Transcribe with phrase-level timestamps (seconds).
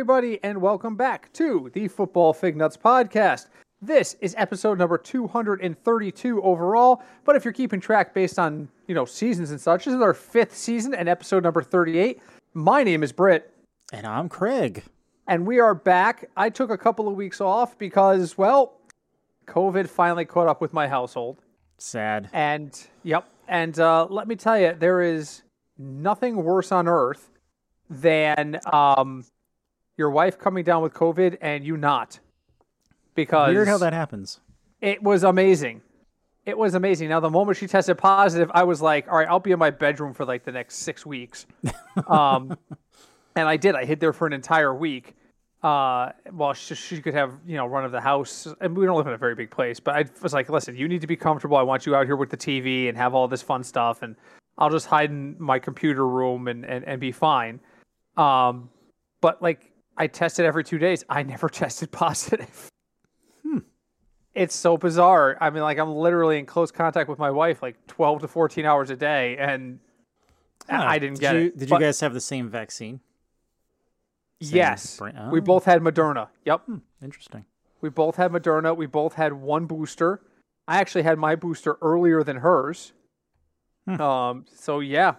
[0.00, 3.48] Everybody, and welcome back to the Football Fig Nuts podcast.
[3.82, 9.04] This is episode number 232 overall, but if you're keeping track based on, you know,
[9.04, 12.18] seasons and such, this is our fifth season and episode number 38.
[12.54, 13.52] My name is Britt,
[13.92, 14.84] And I'm Craig.
[15.26, 16.30] and we are back.
[16.34, 18.80] I took a couple of weeks off because, well,
[19.48, 21.42] COVID finally caught up with my household.
[21.76, 22.30] Sad.
[22.32, 25.42] And yep, and uh, let me tell you, there is
[25.76, 27.28] nothing worse on earth
[27.90, 29.26] than um,
[29.96, 32.18] your wife coming down with COVID and you not.
[33.14, 34.40] Because Weird how that happens.
[34.80, 35.82] it was amazing.
[36.46, 37.10] It was amazing.
[37.10, 39.70] Now, the moment she tested positive, I was like, all right, I'll be in my
[39.70, 41.46] bedroom for like the next six weeks.
[42.06, 42.56] Um,
[43.36, 43.74] and I did.
[43.74, 45.14] I hid there for an entire week.
[45.62, 48.46] Uh, well, she, she could have, you know, run of the house.
[48.60, 50.88] And we don't live in a very big place, but I was like, listen, you
[50.88, 51.56] need to be comfortable.
[51.56, 54.02] I want you out here with the TV and have all this fun stuff.
[54.02, 54.16] And
[54.56, 57.60] I'll just hide in my computer room and, and, and be fine.
[58.16, 58.70] Um,
[59.20, 59.69] but like,
[60.00, 61.04] I tested every two days.
[61.10, 62.70] I never tested positive
[63.42, 63.58] Hmm.
[64.34, 65.36] it's so bizarre.
[65.40, 68.64] I mean, like I'm literally in close contact with my wife like 12 to 14
[68.64, 69.78] hours a day, and
[70.68, 71.58] I- didn't did get you, it.
[71.58, 73.00] Did But you guys have the same vaccine?
[74.42, 75.42] Same Yes, brand- we oh.
[75.42, 76.28] both had Moderna.
[76.46, 76.62] Yep,
[77.02, 77.44] Interesting.
[77.82, 78.74] we both had Moderna.
[78.74, 80.22] We both had one booster.
[80.66, 82.92] I actually had my booster earlier than hers.
[83.86, 84.00] Hmm.
[84.00, 84.44] Um.
[84.54, 85.16] So yeah,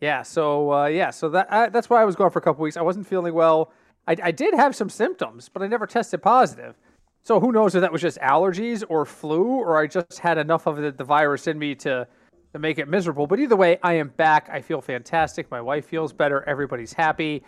[0.00, 0.22] yeah.
[0.22, 1.10] So uh, yeah.
[1.10, 2.76] So that I, that's why I was gone for a couple weeks.
[2.76, 3.72] I wasn't feeling well.
[4.06, 6.76] I, I did have some symptoms, but I never tested positive.
[7.22, 10.66] So who knows if that was just allergies or flu, or I just had enough
[10.66, 12.06] of the, the virus in me to
[12.52, 13.26] to make it miserable.
[13.26, 14.48] But either way, I am back.
[14.50, 15.50] I feel fantastic.
[15.50, 16.42] My wife feels better.
[16.48, 17.42] Everybody's happy.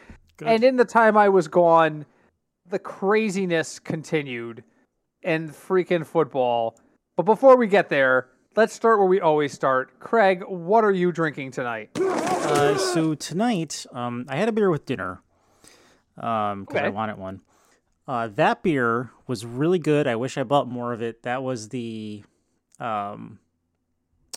[0.44, 2.04] And in the time I was gone,
[2.68, 4.62] the craziness continued
[5.22, 6.78] and freaking football.
[7.16, 10.00] But before we get there, let's start where we always start.
[10.00, 11.90] Craig, what are you drinking tonight?
[11.96, 15.22] Uh, so tonight, um, I had a beer with dinner
[16.16, 17.40] um, because I wanted one.
[18.08, 20.08] Uh, that beer was really good.
[20.08, 21.22] I wish I bought more of it.
[21.22, 22.24] That was the
[22.80, 23.38] um,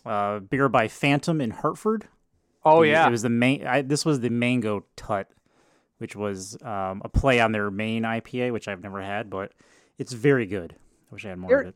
[0.05, 2.07] uh, beer by Phantom in Hartford.
[2.63, 3.07] Oh The- yeah.
[3.07, 3.65] it was the main.
[3.65, 5.31] I, this was the Mango Tut,
[5.97, 9.51] which was um, a play on their main IPA, which I've never had, but
[9.97, 10.75] it's very good.
[11.09, 11.75] I wish I had more of it.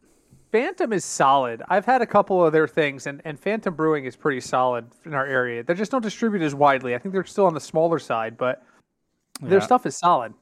[0.56, 1.62] Phantom is solid.
[1.68, 5.14] I've had a couple of their things, and, and Phantom Brewing is pretty solid in
[5.14, 5.64] our area.
[5.64, 6.96] They just don't distribute as widely.
[6.96, 8.64] I think they're still on the smaller side, but
[9.42, 9.66] their Yeah.
[9.66, 10.34] stuff is solid.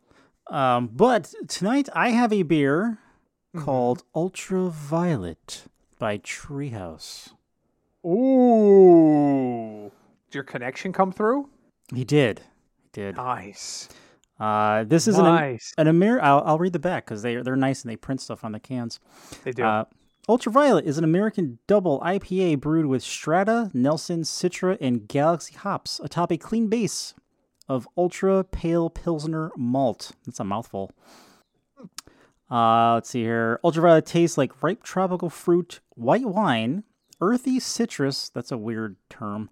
[0.52, 3.00] Um, but tonight I have a beer
[3.56, 3.66] Mm-hmm.
[3.66, 5.64] called Ultraviolet
[6.00, 7.30] by Treehouse.
[8.06, 9.92] Ooh.
[10.30, 11.50] Did your connection come through?
[11.94, 12.42] He did.
[12.84, 13.16] He did.
[13.18, 13.90] Nice.
[14.40, 15.74] Uh, this is Nice.
[15.78, 16.20] an an Amer.
[16.22, 18.60] I'll, I'll read the back because they they're nice and they print stuff on the
[18.60, 19.00] cans.
[19.44, 19.64] They do.
[19.64, 19.86] Uh,
[20.30, 26.32] Ultraviolet is an American double IPA brewed with Strata, Nelson, Citra, and Galaxy hops atop
[26.32, 27.14] a clean base
[27.68, 30.14] of ultra pale Pilsner malt.
[30.26, 30.92] That's a mouthful.
[32.50, 33.60] Uh, let's see here.
[33.66, 36.84] Ultraviolet tastes like ripe tropical fruit, white wine,
[37.20, 38.30] earthy citrus.
[38.30, 39.50] That's a weird term.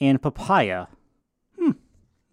[0.00, 0.86] And papaya.
[1.58, 1.72] Hmm.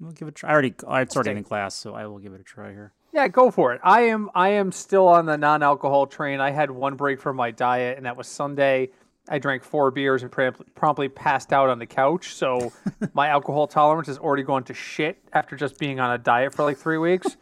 [0.03, 0.49] I'll give it a try.
[0.51, 2.73] I already, I it's already in the glass, so I will give it a try
[2.73, 2.93] here.
[3.15, 3.79] Yeah, go for it.
[3.81, 6.41] I am I am still on the non-alcohol train.
[6.41, 8.89] I had one break from my diet, and that was Sunday.
[9.29, 10.29] I drank four beers and
[10.75, 12.35] promptly passed out on the couch.
[12.35, 12.73] So
[13.13, 16.63] my alcohol tolerance has already gone to shit after just being on a diet for
[16.63, 17.37] like three weeks.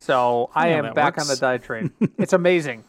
[0.00, 1.92] So I how am back on the diet train.
[2.18, 2.82] It's amazing.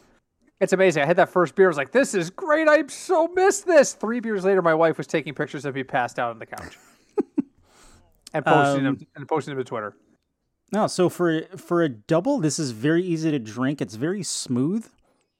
[0.60, 1.04] It's amazing.
[1.04, 1.66] I had that first beer.
[1.66, 2.66] I was like, "This is great.
[2.66, 6.18] I so missed this." Three beers later, my wife was taking pictures of me passed
[6.18, 6.76] out on the couch
[8.34, 9.94] and posting Um, them and posting them to Twitter.
[10.72, 13.80] No, so for for a double, this is very easy to drink.
[13.80, 14.86] It's very smooth.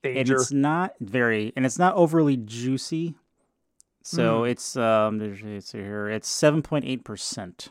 [0.02, 3.14] and it's not very and it's not overly juicy
[4.02, 7.68] so it's um it's here it's 7.8%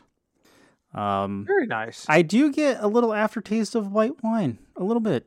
[0.94, 2.06] um Very nice.
[2.08, 5.26] i do get a little aftertaste of white wine a little bit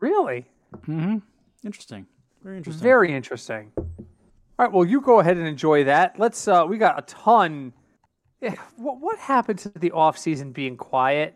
[0.00, 0.44] really.
[0.86, 1.16] mm-hmm
[1.64, 2.06] interesting
[2.42, 3.72] very interesting Very interesting.
[3.78, 3.86] All
[4.58, 6.18] right, well, you go ahead and enjoy that.
[6.18, 6.46] Let's.
[6.46, 7.72] uh We got a ton.
[8.42, 11.34] Eh, What what happened to the off season being quiet?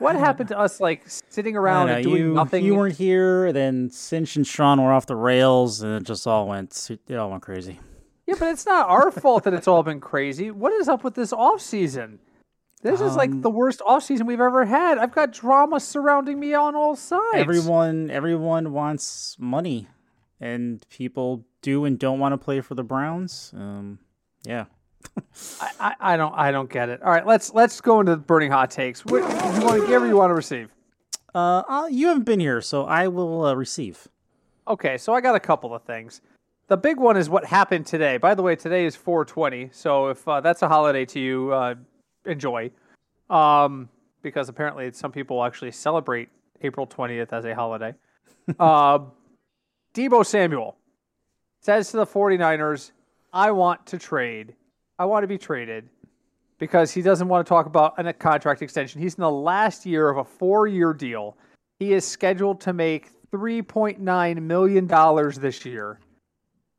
[0.00, 2.64] What happened to us like sitting around know, and doing you, nothing?
[2.64, 6.48] you weren't here then cinch and sean were off the rails and it just all
[6.48, 7.78] went it all went crazy
[8.26, 10.50] Yeah, but it's not our fault that it's all been crazy.
[10.50, 12.18] What is up with this off season?
[12.82, 14.96] This is Um, like the worst off season we've ever had.
[14.98, 17.34] I've got drama surrounding me on all sides.
[17.34, 19.86] everyone everyone wants money
[20.40, 23.98] and people do and don't want to play for the browns um
[24.44, 24.64] yeah
[25.80, 27.02] I, I, don't I don't get it.
[27.02, 29.04] All right, let's let's go into the burning hot takes.
[29.04, 30.70] What, you want to give or you want to receive?
[31.34, 34.08] Uh, uh, you haven't been here, so I will uh, receive.
[34.66, 36.20] Okay, so I got a couple of things.
[36.68, 38.16] The big one is what happened today.
[38.16, 41.74] By the way, today is 420, so if uh, that's a holiday to you, uh,
[42.24, 42.70] enjoy.
[43.28, 43.88] Um,
[44.22, 46.28] because apparently some people actually celebrate
[46.62, 47.94] April 20th as a holiday.
[48.58, 49.00] uh,
[49.94, 50.76] Deebo Samuel
[51.60, 52.92] says to the 49ers,
[53.32, 54.54] I want to trade.
[55.00, 55.88] I want to be traded
[56.58, 59.00] because he doesn't want to talk about a contract extension.
[59.00, 61.38] He's in the last year of a four year deal.
[61.78, 64.86] He is scheduled to make $3.9 million
[65.40, 66.00] this year.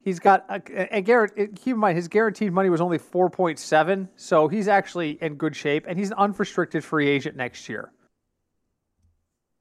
[0.04, 4.48] He's got a, a, a keep in mind his guaranteed money was only 4.7, so
[4.48, 7.92] he's actually in good shape and he's an unrestricted free agent next year.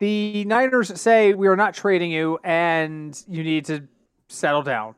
[0.00, 3.88] The Niners say we are not trading you and you need to
[4.28, 4.96] settle down.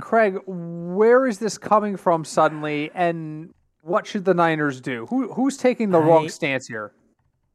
[0.00, 5.06] Craig, where is this coming from suddenly and what should the Niners do?
[5.06, 6.92] Who who's taking the I, wrong stance here?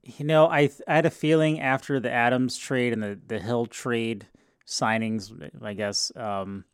[0.03, 3.65] You know, I I had a feeling after the Adams trade and the the Hill
[3.65, 4.27] trade
[4.65, 5.31] signings,
[5.61, 6.11] I guess.
[6.15, 6.65] Um,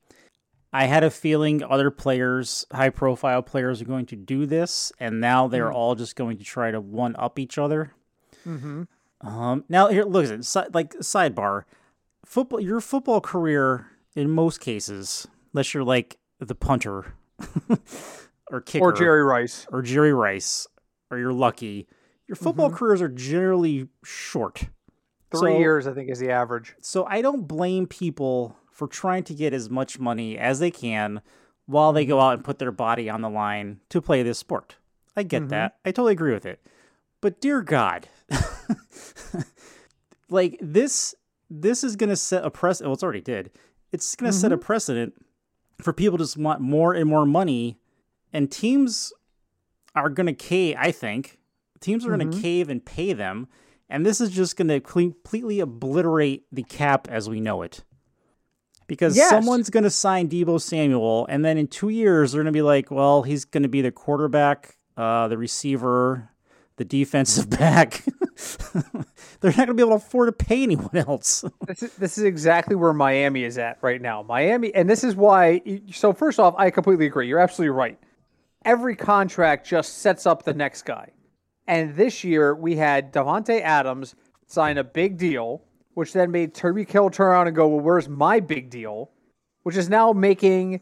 [0.74, 5.20] I had a feeling other players, high profile players, are going to do this, and
[5.20, 5.74] now they're mm.
[5.74, 7.94] all just going to try to one up each other.
[8.46, 8.84] Mm-hmm.
[9.22, 10.46] Um, now here, look at it.
[10.46, 11.64] Si- like sidebar,
[12.26, 12.60] football.
[12.60, 13.88] Your football career,
[14.18, 17.14] in most cases, unless you're like the punter
[18.52, 20.68] or kicker, or Jerry Rice, or Jerry Rice,
[21.12, 21.88] or you're lucky,
[22.28, 22.78] your football mm-hmm.
[22.78, 24.70] careers are generally short.
[25.30, 26.76] Three so, years, I think, is the average.
[26.82, 31.22] So I don't blame people for trying to get as much money as they can
[31.66, 34.78] while they go out and put their body on the line to play this sport.
[35.16, 35.50] I get mm-hmm.
[35.50, 35.78] that.
[35.86, 36.66] I totally agree with it.
[37.22, 38.08] But dear God,
[40.30, 41.14] like this,
[41.50, 42.90] this is going to set a precedent.
[42.90, 43.52] Well, it's already did.
[43.92, 44.42] It's going to mm-hmm.
[44.42, 44.66] set a mm-hmm.
[44.66, 45.14] precedent
[45.82, 47.78] for people to just want more and more money,
[48.34, 49.14] and teams
[49.96, 50.76] are going to cave.
[50.80, 51.40] I think
[51.80, 52.22] teams are mm-hmm.
[52.22, 53.48] going to cave and pay them
[53.90, 57.84] and this is just going to completely obliterate the cap as we know it.
[58.86, 59.30] Because yes.
[59.30, 62.62] someone's going to sign Deebo Samuel, and then in two years, they're going to be
[62.62, 66.30] like, well, he's going to be the quarterback, uh, the receiver,
[66.78, 68.04] the defensive back.
[69.42, 71.44] they're not going to be able to afford to pay anyone else.
[71.68, 74.24] this, is, this is exactly where Miami is at right now.
[74.24, 75.62] Miami, and this is why.
[75.92, 77.28] So, first off, I completely agree.
[77.28, 78.00] You're absolutely right.
[78.64, 81.12] Every contract just sets up the next guy.
[81.68, 84.16] And this year we had Davante Adams
[84.46, 85.62] sign a big deal,
[85.96, 89.12] which then made Tyreek Hill turn around and go, "Well, where's my big deal?"
[89.64, 90.80] Which is now making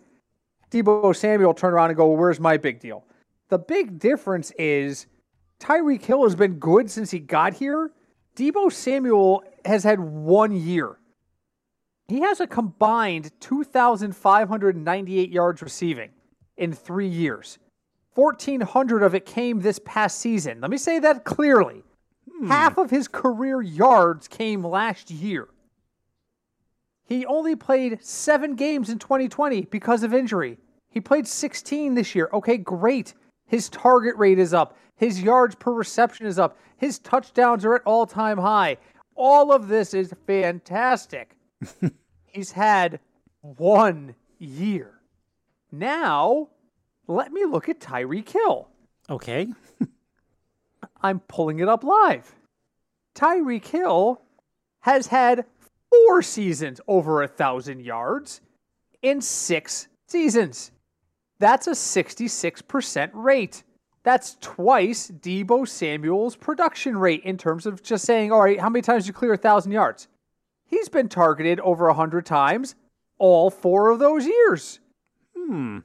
[0.69, 3.03] Deebo Samuel turn around and go, "Well, where's my big deal?"
[3.49, 5.07] The big difference is
[5.59, 7.91] Tyreek Hill has been good since he got here.
[8.35, 10.97] Deebo Samuel has had one year.
[12.07, 16.11] He has a combined 2,598 yards receiving
[16.57, 17.57] in three years.
[18.13, 20.61] 1,400 of it came this past season.
[20.61, 21.83] Let me say that clearly.
[22.31, 22.47] Hmm.
[22.47, 25.47] Half of his career yards came last year.
[27.03, 30.57] He only played seven games in 2020 because of injury.
[30.89, 32.29] He played 16 this year.
[32.33, 33.13] Okay, great.
[33.47, 34.77] His target rate is up.
[34.95, 36.57] His yards per reception is up.
[36.77, 38.77] His touchdowns are at all time high.
[39.15, 41.35] All of this is fantastic.
[42.25, 42.99] He's had
[43.41, 44.99] one year.
[45.71, 46.49] Now,
[47.07, 48.67] let me look at Tyreek Hill.
[49.09, 49.47] Okay.
[51.01, 52.35] I'm pulling it up live.
[53.13, 54.21] Tyreek Hill
[54.81, 55.45] has had
[55.89, 58.41] four seasons over a thousand yards
[59.01, 60.71] in six seasons.
[61.39, 63.63] That's a 66% rate.
[64.03, 68.83] That's twice Deebo Samuel's production rate in terms of just saying, all right, how many
[68.83, 70.07] times you clear a thousand yards?
[70.65, 72.75] He's been targeted over a hundred times
[73.17, 74.79] all four of those years.
[75.35, 75.79] Hmm.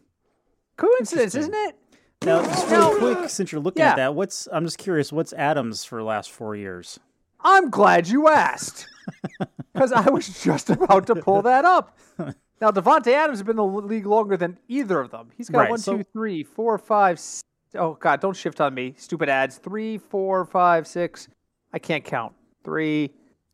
[0.76, 1.76] Coincidence, isn't it?
[2.22, 3.90] Now, just real quick, since you're looking yeah.
[3.90, 7.00] at that, what's I'm just curious, what's Adams for the last four years?
[7.40, 8.86] I'm glad you asked.
[9.72, 11.96] Because I was just about to pull that up.
[12.60, 15.30] Now, Davante Adams has been in the league longer than either of them.
[15.36, 15.96] He's got right, one, so...
[15.96, 17.18] two, three, four, five.
[17.18, 17.42] Six,
[17.74, 19.56] oh God, don't shift on me, stupid ads.
[19.56, 21.28] Three, four, five, six.
[21.72, 22.34] I can't count.
[22.62, 23.10] Three,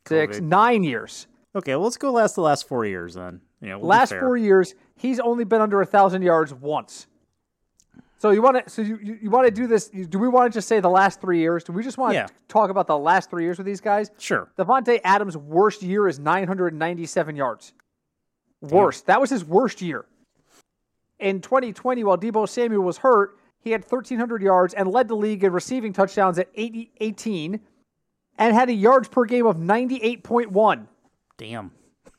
[0.07, 1.29] six, nine years.
[1.55, 3.41] Okay, well, let's go last the last four years then.
[3.63, 7.07] Yeah, we'll last four years, he's only been under a thousand yards once.
[8.19, 8.71] So you want to?
[8.71, 9.89] So you, you, you want to do this?
[9.89, 11.65] Do we want to just say the last three years?
[11.65, 12.27] Do we just want yeah.
[12.27, 14.11] to talk about the last three years with these guys?
[14.19, 14.51] Sure.
[14.59, 17.73] Davante Adams' worst year is 997 yards.
[18.61, 19.07] Worst.
[19.07, 20.05] That was his worst year.
[21.19, 25.45] In 2020, while Deebo Samuel was hurt, he had 1,300 yards and led the league
[25.45, 27.61] in receiving touchdowns at 80, 18
[28.39, 30.87] and had a yards per game of 98.1.
[31.39, 31.71] Damn.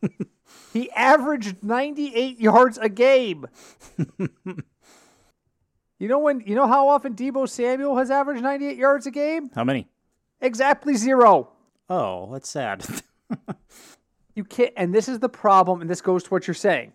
[0.74, 3.46] he averaged 98 yards a game.
[6.00, 9.50] You know when you know how often Deebo Samuel has averaged 98 yards a game?
[9.56, 9.88] How many?
[10.41, 11.50] Exactly zero.
[11.89, 12.86] Oh, that's sad.
[14.38, 16.94] you can't and this is the problem, and this goes to what you're saying.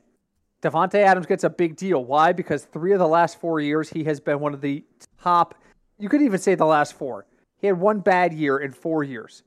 [0.62, 2.04] Davante Adams gets a big deal.
[2.04, 2.32] Why?
[2.32, 4.84] Because three of the last four years he has been one of the
[5.20, 5.56] top
[6.02, 7.26] you could even say the last four.
[7.58, 9.44] He had one bad year in four years.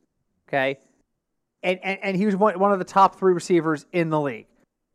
[0.48, 0.80] Okay.
[1.64, 4.48] And, and, and he was one, one of the top three receivers in the league.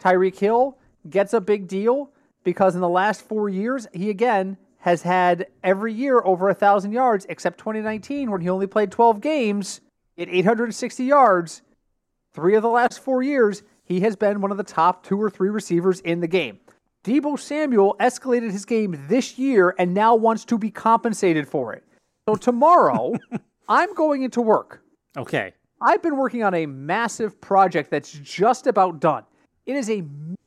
[0.02, 0.78] Tyreek Hill
[1.10, 2.12] gets a big deal
[2.44, 6.92] because in the last four years, he again has had every year over a thousand
[6.92, 9.82] yards, except 2019 when he only played 12 games
[10.16, 11.60] at 860 yards.
[12.40, 15.28] Three of the last four years, he has been one of the top two or
[15.28, 16.58] three receivers in the game.
[17.04, 21.84] Deebo Samuel escalated his game this year and now wants to be compensated for it.
[22.26, 23.12] So tomorrow,
[23.68, 24.82] I'm going into work.
[25.18, 25.52] Okay.
[25.82, 29.24] I've been working on a massive project that's just about done.
[29.66, 30.02] It is a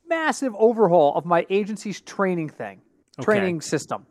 [0.08, 2.80] massive overhaul of my agency's training thing,
[3.20, 3.24] Okay.
[3.24, 4.04] training system.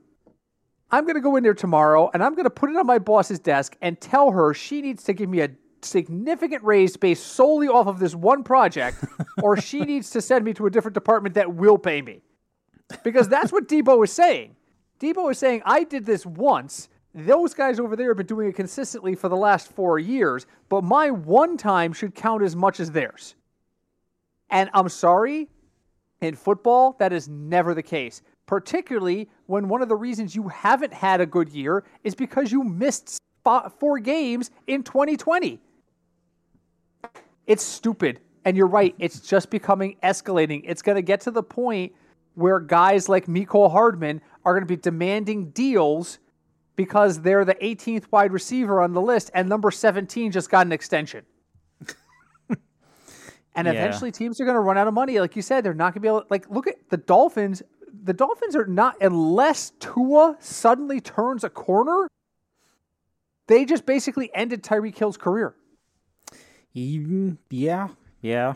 [0.90, 3.00] I'm going to go in there tomorrow and I'm going to put it on my
[3.00, 5.50] boss's desk and tell her she needs to give me a
[5.86, 9.04] significant raise based solely off of this one project,
[9.44, 12.22] or she needs to send me to a different department that will pay me.
[13.04, 14.56] Because that's what Deebo is saying.
[15.00, 16.90] Deebo is saying, I did this once.
[17.16, 20.84] Those guys over there have been doing it consistently for the last four years, but
[20.84, 23.36] my one time should count as much as theirs.
[24.50, 25.50] And I'm sorry,
[26.22, 28.22] in football, that is never the case.
[28.46, 32.64] Particularly when one of the reasons you haven't had a good year is because you
[32.64, 33.20] missed
[33.80, 35.60] four games in 2020.
[37.48, 38.20] It's stupid.
[38.46, 40.62] And you're right, it's just becoming escalating.
[40.66, 41.94] It's going to get to the point
[42.36, 46.20] where guys like Mecole Hardman are going to be demanding deals
[46.76, 50.72] because they're the 18th wide receiver on the list and number 17 just got an
[50.74, 51.24] extension.
[52.50, 52.58] and
[53.68, 53.72] Yeah.
[53.72, 55.20] eventually teams are going to run out of money.
[55.20, 57.62] Like you said, they're not going to be able to, like look at the Dolphins.
[58.04, 62.08] The Dolphins are not unless Tua suddenly turns a corner,
[63.48, 65.56] they just basically ended Tyreek Hill's career.
[66.74, 67.90] Yeah.
[68.22, 68.54] Yeah.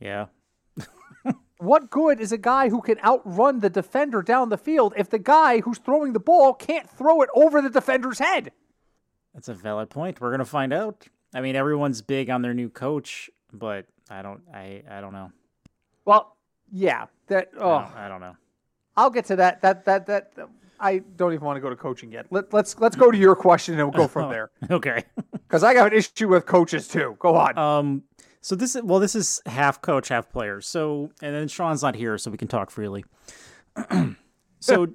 [0.00, 0.26] Yeah.
[1.58, 5.18] What good is a guy who can outrun the defender down the field if the
[5.18, 8.52] guy who's throwing the ball can't throw it over the defender's head?
[9.32, 10.20] That's a valid point.
[10.20, 11.06] We're gonna find out.
[11.34, 14.42] I mean, everyone's big on their new coach, but I don't.
[14.52, 15.32] I I don't know.
[16.04, 16.36] Well,
[16.70, 18.36] yeah, that I, oh, don't, I don't know.
[18.96, 19.62] I'll get to that.
[19.62, 20.32] That that that
[20.80, 22.26] I don't even want to go to coaching yet.
[22.30, 25.04] Let, let's let's go to your question and we'll go from there Okay.
[25.32, 27.16] because I got an issue with coaches too.
[27.18, 27.56] Go on.
[27.58, 28.02] Um.
[28.40, 30.60] So this is well, this is half coach, half player.
[30.60, 33.04] So and then Sean's not here, so we can talk freely.
[34.60, 34.88] so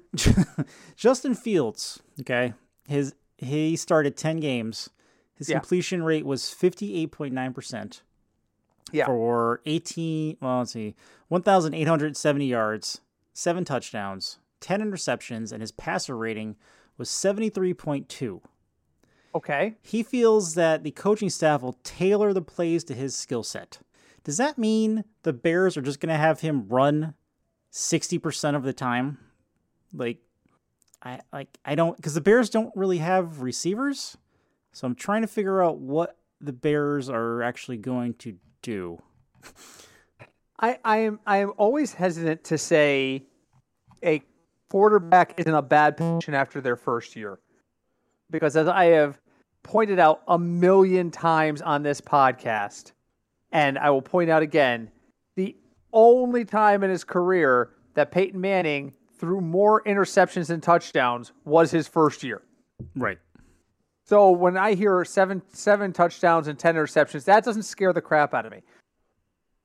[0.96, 2.54] Justin Fields, okay,
[2.88, 4.88] his he started ten games.
[5.34, 5.58] His Yeah.
[5.58, 8.02] completion rate was fifty eight point nine percent
[8.92, 10.36] yeah, for eighteen.
[10.40, 10.94] Well, let's see,
[11.28, 13.00] one thousand eight hundred seventy yards,
[13.32, 16.56] seven touchdowns, ten interceptions, and his passer rating
[16.96, 18.40] was seventy three point two.
[19.34, 19.76] okay.
[19.82, 23.80] He feels that the coaching staff will tailor the plays to his skill set.
[24.24, 27.14] Does that mean the Bears are just going to have him run
[27.72, 29.18] 60% of the time?
[29.92, 30.18] Like
[31.02, 34.16] I like I don't cuz the Bears don't really have receivers.
[34.72, 39.02] So I'm trying to figure out what the Bears are actually going to do.
[40.60, 43.24] I, I am I am always hesitant to say
[44.04, 44.22] a
[44.72, 47.38] quarterback is in a bad position after their first year.
[48.30, 49.20] Because as I have
[49.62, 52.92] pointed out a million times on this podcast,
[53.52, 54.90] and I will point out again,
[55.36, 55.54] the
[55.92, 61.86] only time in his career that Peyton Manning threw more interceptions than touchdowns was his
[61.86, 62.40] first year.
[62.96, 63.18] Right.
[64.06, 68.32] So when I hear seven seven touchdowns and ten interceptions, that doesn't scare the crap
[68.32, 68.62] out of me.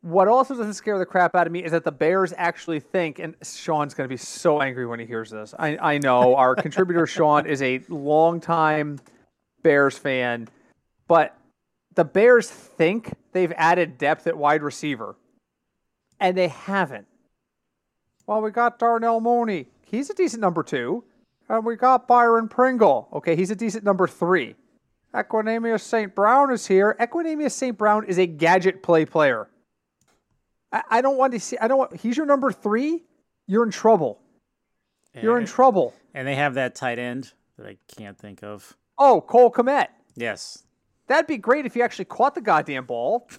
[0.02, 3.20] What also doesn't scare the crap out of me is that the Bears actually think,
[3.20, 5.54] and Sean's going to be so angry when he hears this.
[5.58, 9.00] I, I know our contributor Sean is a longtime
[9.64, 10.48] Bears fan,
[11.08, 11.36] but
[11.96, 15.16] the Bears think they've added depth at wide receiver,
[16.20, 17.08] and they haven't.
[18.28, 19.68] Well, we got Darnell Mooney.
[19.86, 21.04] He's a decent number two.
[21.50, 23.08] And we got Byron Pringle.
[23.14, 24.56] Okay, he's a decent number three.
[25.14, 26.14] Equanimeous St.
[26.14, 26.96] Brown is here.
[27.00, 27.78] Equanimeous St.
[27.78, 29.48] Brown is a gadget play player.
[30.72, 31.58] I, I don't want to see.
[31.60, 31.96] I don't want.
[31.96, 33.04] He's your number three.
[33.48, 34.20] You're in trouble.
[35.20, 35.96] You're in trouble.
[36.14, 38.78] And they have that tight end that I can't think of.
[39.00, 39.88] Oh, Cole Kmet.
[40.16, 40.64] Yes.
[41.08, 43.30] That'd be great if you actually caught the goddamn ball.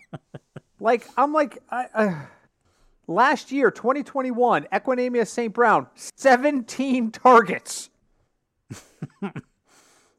[0.80, 2.14] like I'm like I, uh,
[3.06, 5.52] last year, 2021, Equanimeous St.
[5.52, 7.90] Brown, 17 targets.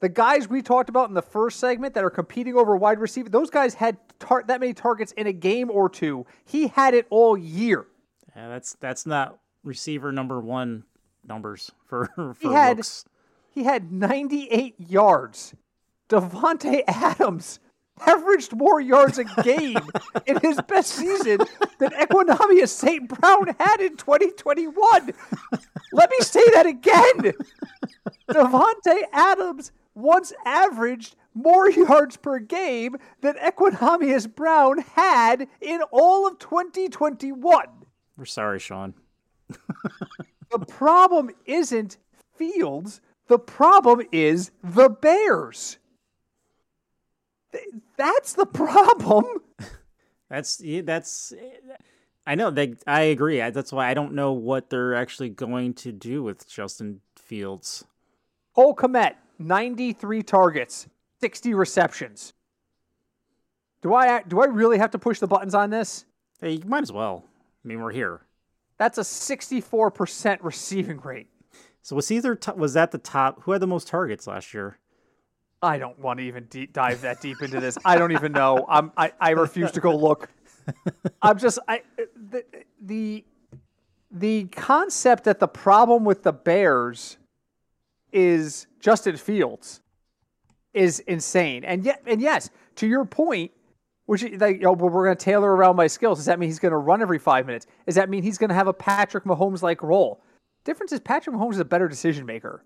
[0.04, 3.30] the guys we talked about in the first segment that are competing over wide receiver,
[3.30, 6.26] those guys had tar- that many targets in a game or two.
[6.44, 7.88] He had it all year.
[8.36, 10.84] Yeah, that's that's not receiver number 1
[11.26, 13.06] numbers for for had- looks.
[13.50, 15.54] He had 98 yards.
[16.10, 17.62] Davante Adams
[18.06, 19.78] averaged more yards a game
[20.26, 21.38] in his best season
[21.80, 23.08] than Equanimeous St.
[23.08, 25.14] Brown had in 2021.
[25.94, 27.34] Let me say that again.
[28.30, 36.40] Davante Adams once averaged more yards per game than Equanimeous Brown had in all of
[36.40, 37.66] 2021.
[38.18, 38.94] We're sorry, Sean.
[40.52, 41.98] the problem isn't
[42.36, 43.02] Fields.
[43.28, 45.78] The problem is the Bears.
[47.98, 49.26] That's the problem.
[50.30, 51.32] That's that's.
[51.34, 51.76] Eh,
[52.26, 52.74] I know they.
[52.88, 53.38] I agree.
[53.52, 57.86] That's why I don't know what they're actually going to do with Justin Fields.
[58.56, 60.88] Cole Kmet, 93 targets,
[61.22, 62.34] 60 receptions.
[63.82, 66.06] Do I do I really have to push the buttons on this?
[66.40, 67.26] Hey, you might as well.
[67.64, 68.22] I mean, we're here.
[68.78, 71.28] That's a 64% receiving rate.
[71.82, 73.44] So was either t- was that the top?
[73.44, 74.80] Who had the most targets last year?
[75.62, 77.78] I don't want to even deep dive that deep into this.
[77.86, 78.66] I don't even know.
[78.68, 80.30] I'm, I I refuse to go look.
[81.22, 81.82] I'm just I
[82.30, 82.44] the
[82.82, 83.26] the
[84.12, 87.18] the concept that the problem with the Bears
[88.12, 89.80] is Justin Fields
[90.74, 91.64] is insane.
[91.64, 93.52] And yet and yes, to your point,
[94.08, 96.20] which like oh, but we're going to tailor around my skills.
[96.20, 97.66] Does that mean he's going to run every five minutes?
[97.86, 100.22] Does that mean he's going to have a Patrick Mahomes like role?
[100.66, 102.66] Difference is Patrick Mahomes is a better decision maker,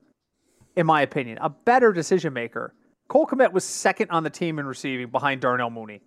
[0.75, 2.73] in my opinion, a better decision maker.
[3.07, 6.01] Cole Kmet was second on the team in receiving behind Darnell Mooney.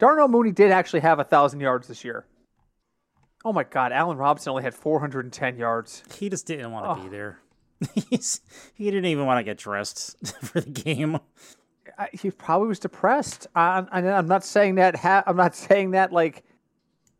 [0.00, 2.26] Darnell Mooney did actually have a thousand yards this year.
[3.44, 6.02] Oh my God, Allen Robinson only had 410 yards.
[6.18, 7.04] He just didn't want to oh.
[7.04, 7.40] be there.
[8.10, 8.40] He's,
[8.74, 11.18] he didn't even want to get dressed for the game.
[12.12, 13.46] He probably was depressed.
[13.54, 14.96] I, am not saying that.
[14.96, 16.44] Ha- I'm not saying that like,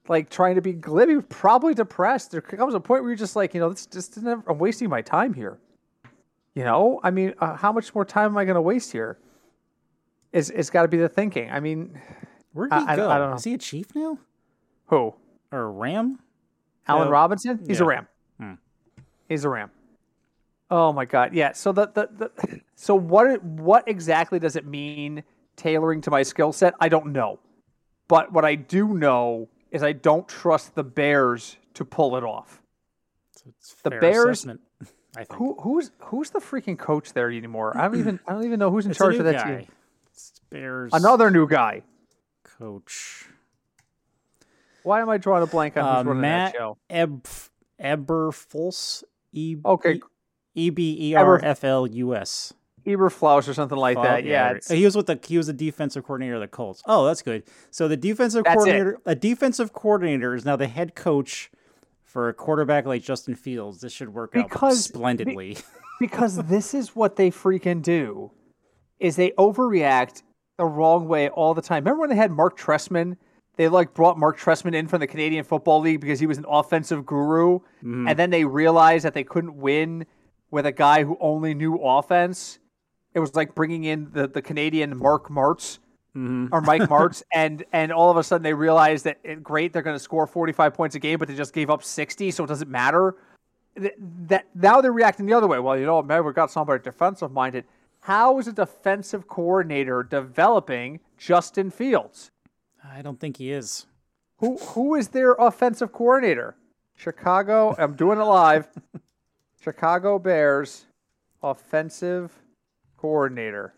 [0.09, 1.09] like trying to be glib.
[1.09, 2.31] He was probably depressed.
[2.31, 5.03] There comes a point where you're just like, you know, this just I'm wasting my
[5.03, 5.59] time here.
[6.55, 9.19] You know, I mean, uh, how much more time am I going to waste here?
[10.33, 11.51] Is it's got to be the thinking.
[11.51, 12.01] I mean,
[12.53, 13.09] where did he I, go?
[13.09, 13.37] I, I, don't know.
[13.37, 14.19] Is he a chief now?
[14.87, 15.15] Who?
[15.53, 16.19] Or a ram?
[16.87, 17.13] Allen no.
[17.13, 17.61] Robinson?
[17.67, 17.85] He's yeah.
[17.85, 18.09] a ram.
[18.39, 18.53] Hmm.
[19.29, 19.71] He's a ram.
[20.71, 21.53] Oh my god, yeah.
[21.53, 25.23] So the, the, the so what what exactly does it mean
[25.57, 26.75] tailoring to my skill set?
[26.81, 27.41] I don't know,
[28.09, 32.63] but what I do know is I don't trust the Bears to pull it off.
[33.33, 33.51] So
[33.85, 34.47] the Bears.
[35.17, 35.39] I think.
[35.39, 37.77] Who who's who's the freaking coach there anymore?
[37.77, 39.57] I don't even I don't even know who's in it's charge of that guy.
[39.57, 39.67] team.
[40.13, 40.93] It's Bears.
[40.95, 41.83] Another new guy.
[42.45, 43.27] Coach.
[44.83, 46.79] Why am I drawing a blank on who's uh, running Matt that show?
[46.89, 47.27] Eb
[47.83, 49.03] Eberflus.
[49.33, 50.01] E- okay.
[50.55, 52.53] E B E R F L U S.
[52.87, 54.25] Eberflus or something like that.
[54.25, 56.83] Yeah, yeah he was with the he was the defensive coordinator of the Colts.
[56.87, 57.45] Oh, that's good.
[57.71, 59.01] So the defensive that's coordinator, it.
[59.05, 61.51] a defensive coordinator, is now the head coach
[62.11, 65.55] for a quarterback like Justin Fields, this should work because, out splendidly.
[65.55, 65.61] Be,
[66.01, 68.33] because this is what they freaking do
[68.99, 70.23] is they overreact
[70.59, 71.85] the wrong way all the time.
[71.85, 73.17] Remember when they had Marc Trestman?
[73.57, 76.47] They like brought Marc Trestman in from the Canadian Football League because he was an
[76.49, 78.09] offensive guru, mm.
[78.09, 80.07] and then they realized that they couldn't win
[80.51, 82.59] with a guy who only knew offense.
[83.15, 85.79] It was like bringing in the, the Canadian Mark Martz
[86.17, 86.49] mm-hmm.
[86.53, 89.83] or Mike Martz, and and all of a sudden they realize that it, great they're
[89.83, 92.47] going to score 45 points a game, but they just gave up 60, so it
[92.47, 93.17] doesn't matter.
[93.77, 93.95] That,
[94.29, 95.59] that now they're reacting the other way.
[95.59, 97.65] Well, you know, maybe we've got somebody defensive minded.
[98.01, 102.31] How is a defensive coordinator developing Justin Fields?
[102.85, 103.87] I don't think he is.
[104.39, 106.57] Who who is their offensive coordinator?
[106.97, 107.75] Chicago.
[107.79, 108.69] I'm doing it live.
[109.63, 110.87] Chicago Bears
[111.43, 112.33] offensive
[112.97, 113.75] coordinator.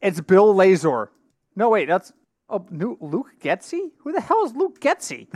[0.00, 1.08] It's Bill Lazor.
[1.56, 2.12] No, wait, that's
[2.50, 3.92] oh, new, Luke Getsy.
[3.98, 5.28] Who the hell is Luke Getsy?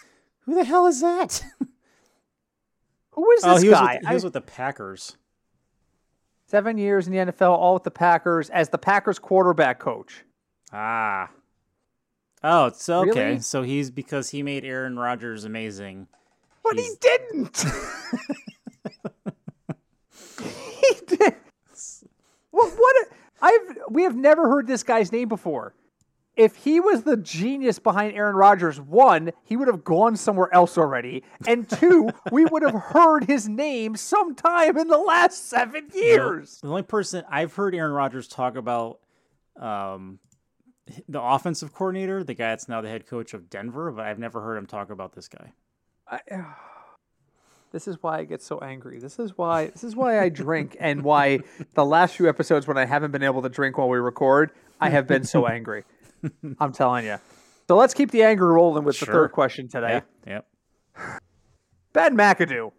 [0.40, 1.44] Who the hell is that?
[3.10, 3.80] Who is oh, this oh, he guy?
[3.80, 5.16] Was with, he was with the Packers.
[6.46, 10.24] Seven years in the NFL, all with the Packers as the Packers quarterback coach.
[10.72, 11.30] Ah.
[12.44, 13.24] Oh, it's okay.
[13.24, 13.38] Really?
[13.40, 16.08] So he's because he made Aaron Rodgers amazing.
[16.62, 16.88] But he's...
[16.88, 17.64] he didn't.
[22.50, 22.72] What?
[22.72, 23.08] What?
[23.40, 25.74] I've we have never heard this guy's name before.
[26.34, 30.78] If he was the genius behind Aaron Rodgers, one, he would have gone somewhere else
[30.78, 36.58] already, and two, we would have heard his name sometime in the last seven years.
[36.62, 39.00] The only person I've heard Aaron Rodgers talk about
[39.60, 40.20] um,
[41.06, 44.40] the offensive coordinator, the guy that's now the head coach of Denver, but I've never
[44.40, 45.52] heard him talk about this guy.
[46.08, 46.44] I, uh,
[47.72, 48.98] this is why I get so angry.
[48.98, 51.40] This is why this is why I drink and why
[51.74, 54.90] the last few episodes when I haven't been able to drink while we record, I
[54.90, 55.84] have been so angry.
[56.60, 57.18] I'm telling you.
[57.68, 59.06] So let's keep the anger rolling with sure.
[59.06, 60.02] the third question today.
[60.26, 60.46] Yep.
[61.92, 62.72] Ben McAdoo.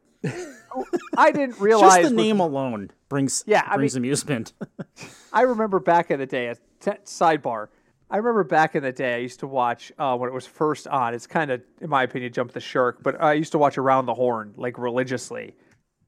[1.18, 4.54] I didn't realize just the name alone brings yeah brings I mean, amusement.
[5.34, 6.54] I remember back in the day.
[6.80, 7.68] T- sidebar.
[8.14, 10.88] I remember back in the day, I used to watch uh, when it was first
[10.88, 11.16] on.
[11.16, 14.06] It's kind of, in my opinion, jumped the shark, but I used to watch Around
[14.06, 15.56] the Horn like religiously,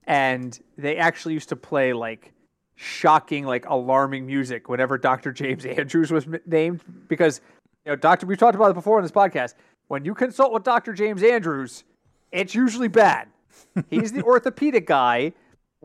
[0.06, 2.32] and they actually used to play like
[2.76, 5.32] shocking, like alarming music whenever Dr.
[5.32, 7.42] James Andrews was m- named because
[7.86, 8.28] you know, Doctor.
[8.28, 9.56] We've talked about it before in this podcast.
[9.88, 10.94] When you consult with Dr.
[10.94, 11.86] James Andrews,
[12.32, 13.30] it's usually bad.
[13.90, 15.34] He's the orthopedic guy.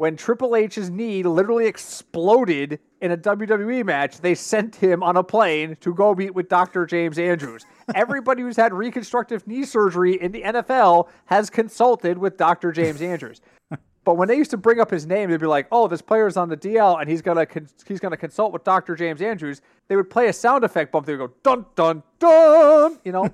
[0.01, 5.23] When Triple H's knee literally exploded in a WWE match, they sent him on a
[5.23, 6.87] plane to go meet with Dr.
[6.87, 7.67] James Andrews.
[7.95, 12.73] Everybody who's had reconstructive knee surgery in the NFL has consulted with Dr.
[12.73, 13.43] James Andrews.
[14.03, 16.39] But when they used to bring up his name, they'd be like, "Oh, this player's
[16.39, 18.97] on the DL, and he's gonna con- he's gonna consult with Dr.
[18.97, 21.05] James Andrews." They would play a sound effect bump.
[21.05, 22.99] They would go dun dun dun.
[23.05, 23.31] You know,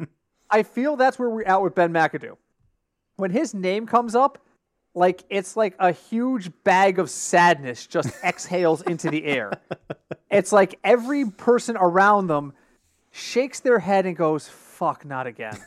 [0.50, 2.36] I feel that's where we're at with Ben McAdoo.
[3.16, 4.38] When his name comes up,
[4.94, 9.52] like it's like a huge bag of sadness just exhales into the air.
[10.30, 12.52] It's like every person around them
[13.10, 15.58] shakes their head and goes, "Fuck, not again."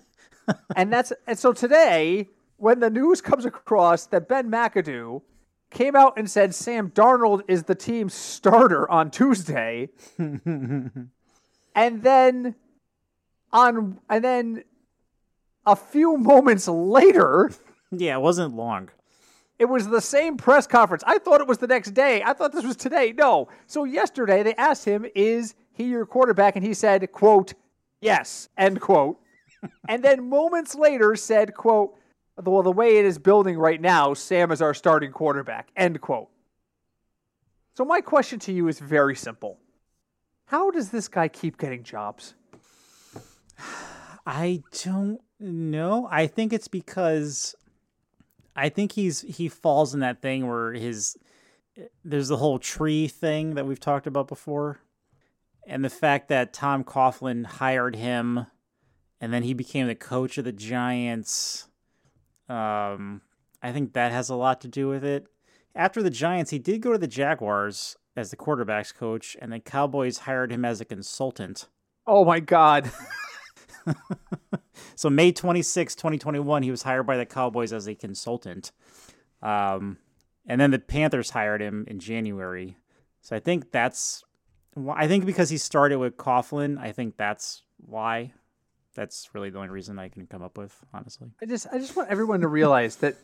[0.76, 5.22] and that's and so today when the news comes across that Ben McAdoo
[5.70, 11.10] came out and said Sam Darnold is the team's starter on Tuesday, and
[11.74, 12.54] then
[13.52, 14.64] on and then
[15.66, 17.50] a few moments later,
[17.92, 18.90] Yeah, it wasn't long.
[19.58, 21.04] it was the same press conference.
[21.06, 22.22] I thought it was the next day.
[22.24, 23.12] I thought this was today.
[23.16, 23.48] No.
[23.66, 27.54] So yesterday they asked him, "Is he your quarterback?" and he said, "quote
[28.00, 29.20] Yes." End quote.
[29.88, 31.94] and then moments later said, "quote
[32.42, 36.28] Well, the way it is building right now, Sam is our starting quarterback." End quote.
[37.74, 39.58] So my question to you is very simple:
[40.46, 42.34] How does this guy keep getting jobs?
[44.26, 46.08] I don't know.
[46.10, 47.54] I think it's because
[48.54, 51.16] I think he's he falls in that thing where his
[52.04, 54.80] there's the whole tree thing that we've talked about before.
[55.66, 58.46] And the fact that Tom Coughlin hired him
[59.20, 61.68] and then he became the coach of the Giants.
[62.48, 63.22] Um
[63.62, 65.26] I think that has a lot to do with it.
[65.74, 69.60] After the Giants, he did go to the Jaguars as the quarterbacks coach, and the
[69.60, 71.68] Cowboys hired him as a consultant.
[72.06, 72.90] Oh my God!
[74.94, 78.72] So May 26, 2021, he was hired by the Cowboys as a consultant.
[79.42, 79.98] Um,
[80.46, 82.76] and then the Panthers hired him in January.
[83.20, 84.24] So I think that's
[84.90, 88.32] I think because he started with Coughlin, I think that's why.
[88.94, 91.28] That's really the only reason I can come up with, honestly.
[91.40, 93.16] I just I just want everyone to realize that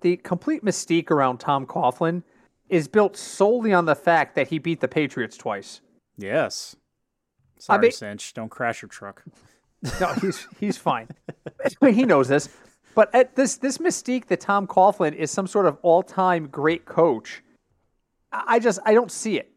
[0.00, 2.22] the complete mystique around Tom Coughlin
[2.68, 5.80] is built solely on the fact that he beat the Patriots twice.
[6.18, 6.76] Yes.
[7.58, 8.34] Sorry, mean- Cinch.
[8.34, 9.22] Don't crash your truck.
[10.00, 11.08] No, he's he's fine.
[11.80, 12.48] he knows this.
[12.94, 16.84] But at this this mystique that Tom Coughlin is some sort of all time great
[16.84, 17.42] coach,
[18.32, 19.50] I I just I don't see it.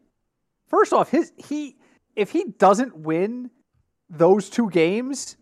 [0.68, 1.76] First off, his he
[2.16, 3.50] if he doesn't win
[4.08, 5.36] those two games,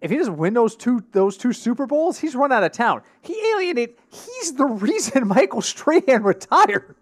[0.00, 3.02] if he doesn't win those two those two Super Bowls, he's run out of town.
[3.22, 3.96] He alienated.
[4.10, 6.96] He's the reason Michael Strahan retired.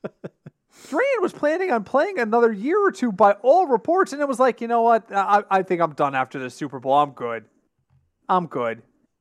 [0.88, 4.40] Strahan was planning on playing another year or two by all reports, and it was
[4.40, 5.04] like, you know what?
[5.12, 6.94] I, I think I'm done after the Super Bowl.
[6.94, 7.44] I'm good.
[8.26, 8.80] I'm good.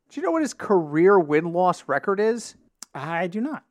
[0.09, 2.55] Do you know what his career win loss record is?
[2.95, 3.65] I do not.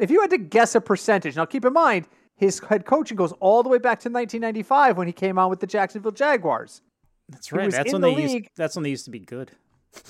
[0.00, 3.30] If you had to guess a percentage, now keep in mind, his head coaching goes
[3.38, 6.82] all the way back to 1995 when he came on with the Jacksonville Jaguars.
[7.28, 7.70] That's right.
[7.70, 8.48] That's when the they used league.
[8.56, 9.52] that's when they used to be good.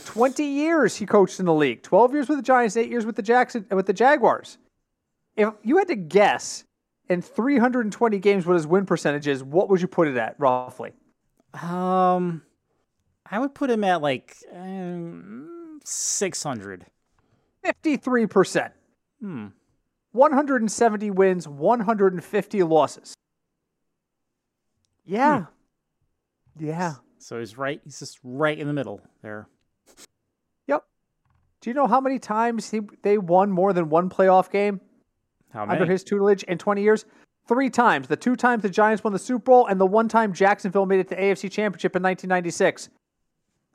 [0.07, 1.83] 20 years he coached in the league.
[1.83, 4.57] 12 years with the Giants, 8 years with the Jackson with the Jaguars.
[5.37, 6.65] If you had to guess
[7.11, 10.93] in 320 games what his win percentage is, what would you put it at roughly?
[11.53, 12.43] Um
[13.31, 16.87] I would put him at like um, 600.
[17.65, 18.71] 53%.
[19.21, 19.47] Hmm.
[20.13, 23.15] 170 wins, 150 losses.
[25.05, 25.47] Yeah.
[26.59, 26.95] Yeah.
[27.19, 27.81] So he's right.
[27.85, 29.49] He's just right in the middle there.
[30.67, 30.85] Yep.
[31.61, 34.81] Do you know how many times he, they won more than one playoff game?
[35.55, 37.05] Under his tutelage in 20 years?
[37.49, 38.07] Three times.
[38.07, 41.01] The two times the Giants won the Super Bowl, and the one time Jacksonville made
[41.01, 42.91] it to AFC Championship in 1996.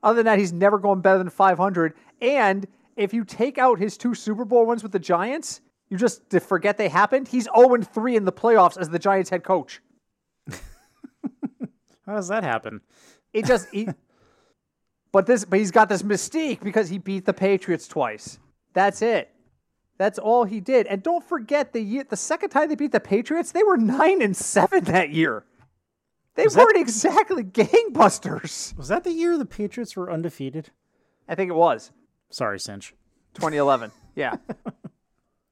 [0.04, 1.94] Other than that, he's never going better than 500.
[2.22, 6.22] And if you take out his two Super Bowl wins with the Giants, you just
[6.42, 7.28] forget they happened.
[7.28, 9.82] He's 0 3 in the playoffs as the Giants head coach.
[12.06, 12.82] How does that happen?
[13.34, 13.90] It just he,
[15.12, 18.40] but this but he's got this mystique because he beat the Patriots twice.
[18.74, 19.35] That's it.
[19.98, 20.88] That's all he did.
[20.88, 24.22] And don't forget the year the second time they beat the Patriots, they were nine
[24.22, 25.46] and seven that year.
[26.36, 28.76] They Was weren't exactly gangbusters.
[28.78, 30.70] Was that the year the Patriots were undefeated?
[31.28, 31.92] I think it was
[32.30, 32.94] Sorry, Cinch.
[33.36, 33.92] 2011.
[34.18, 34.36] Yeah.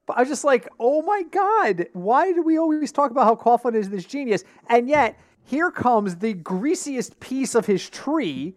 [0.06, 3.36] But I was just like, oh my God, why do we always talk about how
[3.36, 4.46] Coughlin is this genius?
[4.70, 8.56] And yet, here comes the greasiest piece of his tree,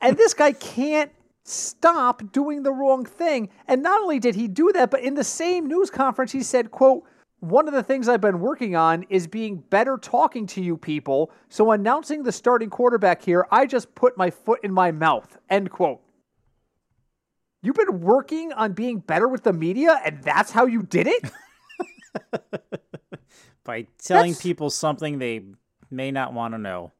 [0.00, 1.12] and this guy can't
[1.44, 3.48] stop doing the wrong thing.
[3.68, 6.70] And not only did he do that, but in the same news conference, he said,
[6.70, 7.04] quote,
[7.40, 11.30] one of the things I've been working on is being better talking to you people.
[11.50, 15.36] So announcing the starting quarterback here, I just put my foot in my mouth.
[15.50, 16.00] End quote.
[17.62, 21.30] You've been working on being better with the media, and that's how you did it?
[23.64, 25.42] By telling That's- people something they
[25.90, 26.92] may not want to know.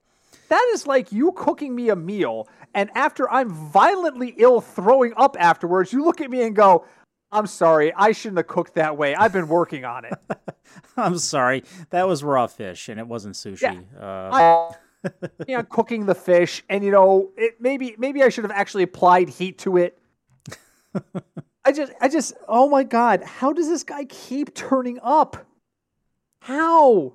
[0.54, 5.36] That is like you cooking me a meal, and after I'm violently ill throwing up
[5.36, 6.84] afterwards, you look at me and go,
[7.32, 9.16] I'm sorry, I shouldn't have cooked that way.
[9.16, 10.14] I've been working on it.
[10.96, 11.64] I'm sorry.
[11.90, 13.84] That was raw fish and it wasn't sushi.
[14.00, 14.70] Uh, I,
[15.48, 18.84] you know, cooking the fish, and you know, it maybe maybe I should have actually
[18.84, 19.98] applied heat to it.
[21.64, 25.48] I just, I just, oh my god, how does this guy keep turning up?
[26.42, 27.14] How?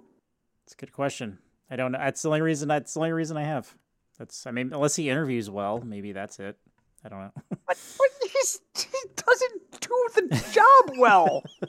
[0.65, 1.37] it's a good question.
[1.69, 1.99] I don't know.
[1.99, 2.67] That's the only reason.
[2.67, 3.73] That's the only reason I have.
[4.17, 4.45] That's.
[4.47, 6.57] I mean, unless he interviews well, maybe that's it.
[7.05, 7.31] I don't know.
[7.67, 11.43] But, but he's, he doesn't do the job well.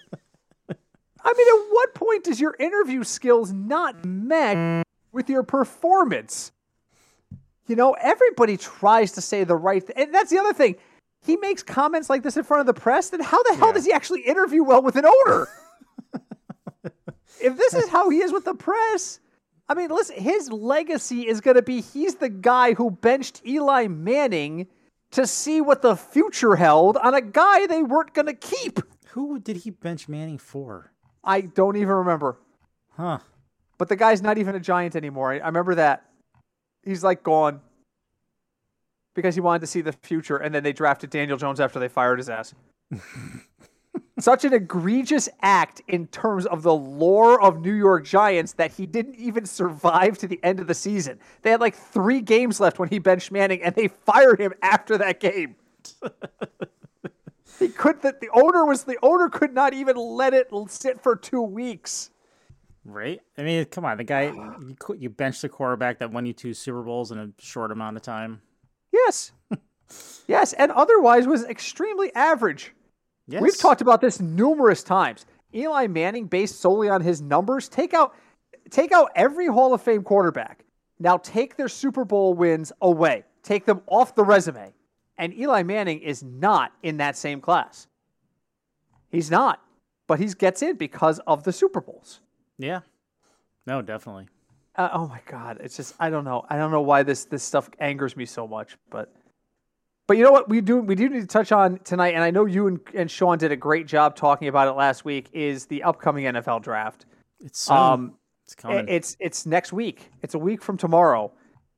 [1.23, 4.83] I mean, at what point does your interview skills not match
[5.13, 6.53] with your performance?
[7.67, 9.95] You know, everybody tries to say the right thing.
[9.97, 10.77] And that's the other thing.
[11.23, 13.75] He makes comments like this in front of the press, then how the hell Yeah.
[13.75, 15.49] does he actually interview well with an owner?
[17.43, 19.21] if this is how he is with the press,
[19.71, 23.87] I mean, listen, his legacy is going to be he's the guy who benched Eli
[23.87, 24.67] Manning
[25.13, 28.81] to see what the future held on a guy they weren't going to keep.
[29.11, 30.91] Who did he bench Manning for?
[31.23, 32.41] I don't even remember.
[32.97, 33.19] Huh?
[33.79, 35.33] But the guy's not even a giant anymore.
[35.33, 36.05] I, I remember that.
[36.83, 37.61] He's like gone
[39.15, 41.89] because he wanted to see the future, and then they drafted Daniel Jones after they
[41.89, 42.55] fired his ass.
[44.19, 48.87] Such an egregious act in terms of the lore of New York Giants that he
[48.87, 51.19] didn't even survive to the end of the season.
[51.43, 54.99] They had like three games left when he benched Manning, and they fired him after
[54.99, 55.57] that game.
[57.59, 58.03] he could.
[58.03, 62.11] The, the owner was the owner could not even let it sit for two weeks.
[62.85, 63.21] Right?
[63.39, 63.97] I mean, come on.
[63.97, 67.31] The guy you you bench the quarterback that won you two Super Bowls in a
[67.39, 68.43] short amount of time.
[68.93, 69.33] Yes.
[70.27, 72.75] yes, and otherwise was extremely average.
[73.31, 73.43] Yes.
[73.43, 75.25] We've talked about this numerous times.
[75.55, 78.15] Eli Manning, based solely on his numbers, take out
[78.71, 80.65] take out every Hall of Fame quarterback.
[80.99, 83.25] Now take their Super Bowl wins away.
[83.45, 84.73] Take them off the resume.
[85.17, 87.87] And Eli Manning is not in that same class.
[89.11, 89.63] He's not.
[90.09, 92.21] But he gets in because of the Super Bowls.
[92.59, 92.81] Yeah.
[93.65, 94.27] No, definitely.
[94.75, 96.45] Uh, oh my god, it's just I don't know.
[96.49, 99.15] I don't know why this this stuff angers me so much, but
[100.11, 102.33] but you know what we do we do need to touch on tonight, and I
[102.33, 105.29] know you and, and Sean did a great job talking about it last week.
[105.33, 107.07] Is the upcoming NFL draft?
[107.39, 107.77] It's soon.
[107.77, 108.89] Um, it's coming.
[108.89, 110.11] It's it's next week.
[110.21, 111.31] It's a week from tomorrow,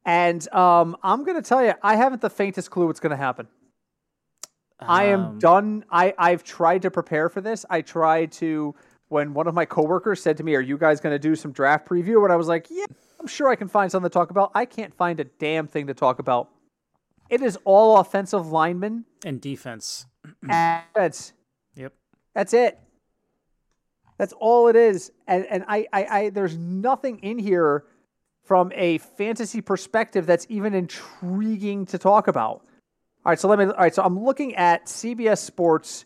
[0.06, 3.48] and um, I'm gonna tell you, I haven't the faintest clue what's gonna happen.
[4.80, 5.84] I am Um, done.
[5.90, 7.66] I I've tried to prepare for this.
[7.68, 8.74] I tried to
[9.08, 11.52] when one of my coworkers said to me, "Are you guys going to do some
[11.52, 12.86] draft preview?" And I was like, "Yeah,
[13.20, 15.88] I'm sure I can find something to talk about." I can't find a damn thing
[15.88, 16.48] to talk about.
[17.28, 19.04] It is all offensive linemen.
[19.24, 20.06] And defense.
[20.48, 21.32] and That's
[21.74, 21.92] Yep.
[22.34, 22.78] that's it.
[24.18, 25.10] That's all it is.
[25.26, 27.84] And and I, I, I there's nothing in here
[28.44, 32.64] from a fantasy perspective that's even intriguing to talk about.
[33.24, 36.04] All right, so let me all right, so I'm looking at CBS Sports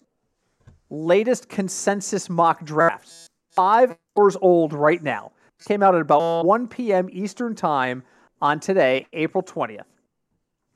[0.90, 3.11] latest consensus mock draft.
[3.52, 5.33] Five hours old right now.
[5.64, 7.09] Came out at about 1 p.m.
[7.11, 8.02] Eastern time
[8.42, 9.85] on today, April 20th.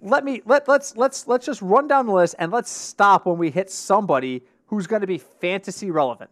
[0.03, 3.39] Let me let let's let's let's just run down the list and let's stop when
[3.39, 6.31] we hit somebody who's going to be fantasy relevant.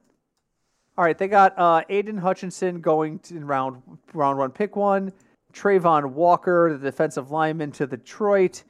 [0.96, 3.82] All right, they got uh, Aidan Hutchinson going to in round
[4.14, 5.12] round one, pick one.
[5.52, 8.64] Travon Walker, the defensive lineman to Detroit.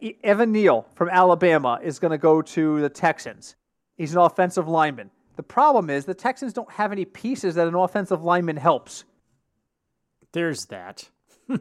[0.00, 3.56] E- Evan Neal from Alabama is going to go to the Texans.
[3.96, 5.10] He's an offensive lineman.
[5.36, 9.04] The problem is the Texans don't have any pieces that an offensive lineman helps.
[10.32, 11.08] There's that.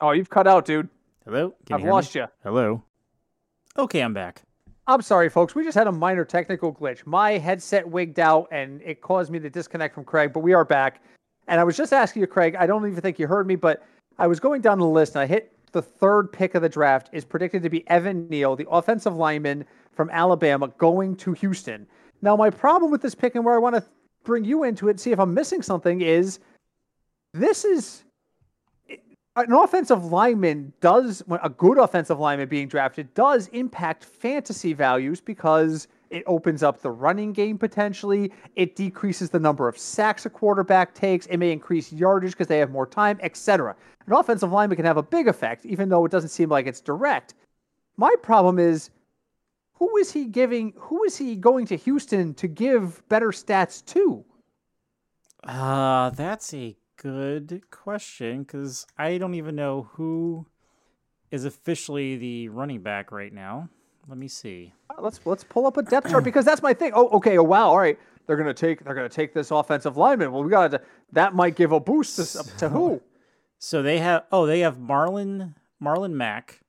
[0.00, 0.88] Oh, you've cut out, dude.
[1.28, 1.54] Hello?
[1.66, 1.92] Can I've you hear me?
[1.92, 2.24] lost you.
[2.42, 2.82] Hello?
[3.76, 4.40] Okay, I'm back.
[4.86, 5.54] I'm sorry, folks.
[5.54, 7.04] We just had a minor technical glitch.
[7.04, 10.64] My headset wigged out and it caused me to disconnect from Craig, but we are
[10.64, 11.02] back.
[11.46, 13.84] And I was just asking you, Craig, I don't even think you heard me, but
[14.18, 17.10] I was going down the list and I hit the third pick of the draft
[17.12, 21.86] is predicted to be Evan Neal, the offensive lineman from Alabama, going to Houston.
[22.22, 23.84] Now, my problem with this pick and where I want to
[24.24, 26.38] bring you into it, see if I'm missing something, is
[27.34, 28.04] this is
[29.42, 35.88] an offensive lineman does a good offensive lineman being drafted does impact fantasy values because
[36.10, 38.32] it opens up the running game potentially.
[38.56, 41.26] It decreases the number of sacks a quarterback takes.
[41.26, 43.76] It may increase yardage because they have more time etc
[44.08, 46.80] an offensive lineman can have a big effect even though it doesn't seem like it's
[46.80, 47.34] direct.
[47.96, 48.90] My problem is
[49.74, 54.24] who is he giving who is he going to Houston to give better stats to?
[55.44, 60.46] Uh, that's a good question because I don't even know who
[61.30, 63.68] is officially the running back right now.
[64.08, 64.72] Let me see.
[64.90, 66.92] Uh, let's let's pull up a depth chart because that's my thing.
[66.94, 67.38] Oh, okay.
[67.38, 67.68] Oh, wow.
[67.68, 67.98] All right.
[68.26, 70.32] They're gonna take they're gonna take this offensive lineman.
[70.32, 70.80] Well, we got to
[71.12, 73.02] that might give a boost to, so, to who?
[73.58, 76.60] So they have oh they have Marlon Marlon Mack.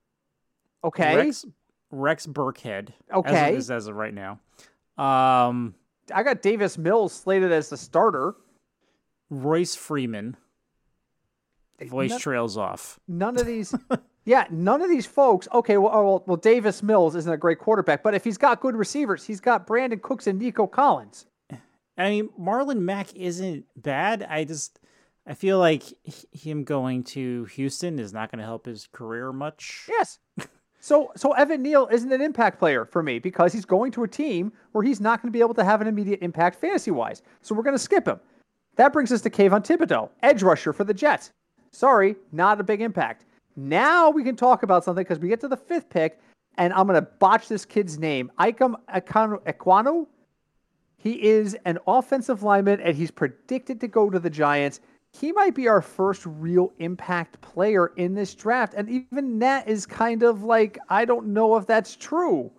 [0.84, 1.16] Okay.
[1.16, 1.44] Rex,
[1.90, 2.90] Rex Burkhead.
[3.12, 3.56] Okay.
[3.56, 4.40] As, as of right now.
[4.96, 5.74] Um,
[6.14, 8.34] I got Davis Mills slated as the starter.
[9.30, 10.36] Royce Freeman.
[11.80, 13.00] Voice none, trails off.
[13.08, 13.74] None of these.
[14.26, 15.48] yeah, none of these folks.
[15.52, 18.60] Okay, well, oh, well, well, Davis Mills isn't a great quarterback, but if he's got
[18.60, 21.26] good receivers, he's got Brandin Cooks and Nico Collins.
[21.96, 24.26] I mean, Marlon Mack isn't bad.
[24.28, 24.78] I just
[25.26, 25.84] I feel like
[26.32, 29.86] him going to Houston is not going to help his career much.
[29.88, 30.18] Yes.
[30.80, 34.08] So so Evan Neal isn't an impact player for me because he's going to a
[34.08, 37.22] team where he's not going to be able to have an immediate impact fantasy wise.
[37.42, 38.18] So we're going to skip him.
[38.80, 41.32] That brings us to Kayvon Thibodeaux, edge rusher for the Jets.
[41.70, 43.26] Sorry, not a big impact.
[43.54, 46.18] Now we can talk about something because we get to the fifth pick,
[46.56, 48.32] and I'm going to botch this kid's name.
[48.40, 50.06] Ikem Ekwonu.
[50.96, 54.80] He is an offensive lineman, and he's predicted to go to the Giants
[55.12, 58.74] he might be our first real impact player in this draft.
[58.74, 62.50] And even that is kind of like, I don't know if that's true.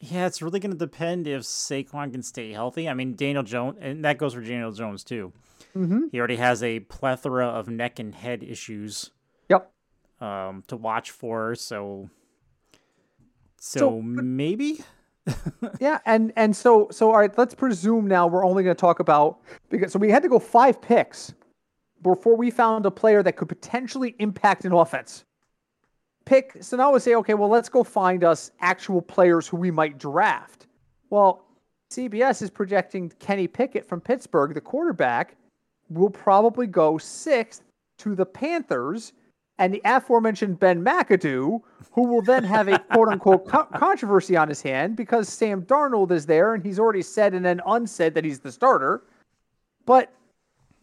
[0.00, 2.88] Yeah, it's really going to depend if Saquon can stay healthy.
[2.88, 5.32] I mean, Daniel Jones, and that goes for Daniel Jones too.
[5.76, 6.06] Mm-hmm.
[6.12, 9.10] He already has a plethora of neck and head issues.
[9.48, 9.70] Yep.
[10.20, 11.54] Um, to watch for.
[11.54, 12.10] So,
[13.58, 14.80] so, so maybe.
[15.80, 19.00] yeah, and and so so all right, let's presume now we're only going to talk
[19.00, 21.34] about because so we had to go five picks
[22.02, 25.24] before we found a player that could potentially impact an offense.
[26.28, 29.70] Pick so now we say okay, well let's go find us actual players who we
[29.70, 30.66] might draft.
[31.08, 31.46] Well,
[31.90, 35.36] CBS is projecting Kenny Pickett from Pittsburgh, the quarterback,
[35.88, 37.62] will probably go sixth
[38.00, 39.14] to the Panthers
[39.56, 41.62] and the aforementioned Ben McAdoo,
[41.92, 46.10] who will then have a quote unquote co- controversy on his hand because Sam Darnold
[46.10, 49.04] is there and he's already said and then unsaid that he's the starter.
[49.86, 50.12] But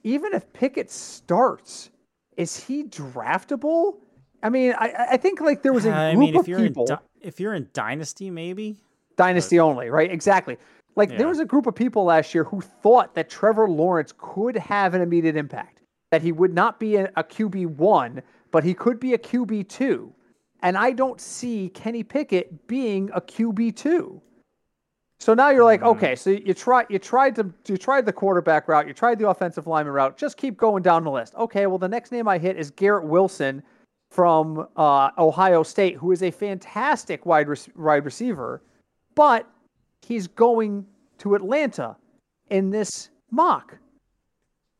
[0.03, 1.91] even if Pickett starts,
[2.35, 3.97] is he draftable?
[4.45, 6.59] I mean, I, I think like there was a group I mean, if of you're
[6.59, 6.83] people.
[6.83, 8.77] In di- if you're in Dynasty, maybe
[9.17, 9.63] Dynasty but...
[9.63, 10.11] only, right?
[10.11, 10.57] Exactly.
[10.95, 11.17] Like yeah.
[11.17, 14.93] there was a group of people last year who thought that Trevor Lawrence could have
[14.93, 15.79] an immediate impact,
[16.11, 20.11] that he would not be a, a QB one, but he could be a QB2.
[20.61, 24.21] And I don't see Kenny Pickett being a QB2.
[25.17, 25.97] So now you're like, mm-hmm.
[25.97, 29.27] okay, so you try you tried to you tried the quarterback route, you tried the
[29.27, 31.33] offensive lineman route, just keep going down the list.
[31.33, 33.63] Okay, well the next name I hit is Garrett Wilson
[34.15, 38.61] from uh, Ohio State, who is a fantastic wide wide receiver,
[39.13, 39.45] but
[40.01, 40.85] he's going
[41.17, 41.97] to Atlanta
[42.49, 43.77] in this mock.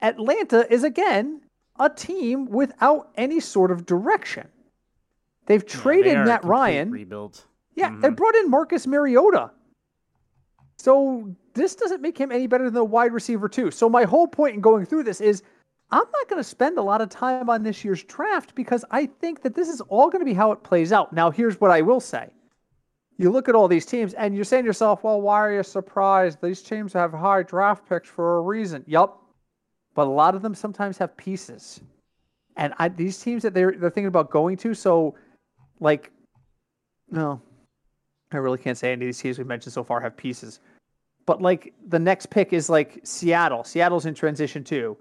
[0.02, 1.42] Atlanta is again
[1.78, 4.48] a team without any sort of direction.
[5.48, 6.92] They've traded yeah, they Matt Ryan.
[6.92, 7.44] Rebuild.
[7.76, 8.00] Yeah, mm-hmm.
[8.00, 9.52] they brought in Marcus Mariota.
[10.78, 13.70] So this doesn't make him any better than the wide receiver too.
[13.70, 15.44] So my whole point in going through this is
[15.96, 19.08] I'm not going to spend a lot of time on this year's draft because I
[19.08, 21.14] think that this is all going to be how it plays out.
[21.14, 22.30] Now here's what I will say.
[23.18, 25.64] You look at all these teams and you're saying to yourself, well, why are you
[25.64, 26.40] surprised?
[26.42, 28.84] These teams have high draft picks for a reason.
[28.88, 29.22] Yup
[29.96, 31.82] but a lot of them sometimes have pieces.
[32.58, 35.16] And I, these teams that they're they're thinking about going to, so
[35.80, 36.12] like,
[37.10, 37.42] no,
[38.32, 40.60] I really can't say any of these teams we've mentioned so far have pieces.
[41.26, 43.64] But like the next pick is like Seattle.
[43.64, 44.96] Seattle's in transition too.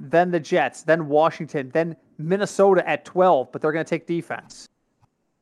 [0.00, 0.82] Then the Jets.
[0.82, 1.70] Then Washington.
[1.70, 4.68] Then Minnesota at twelve, but they're going to take defense.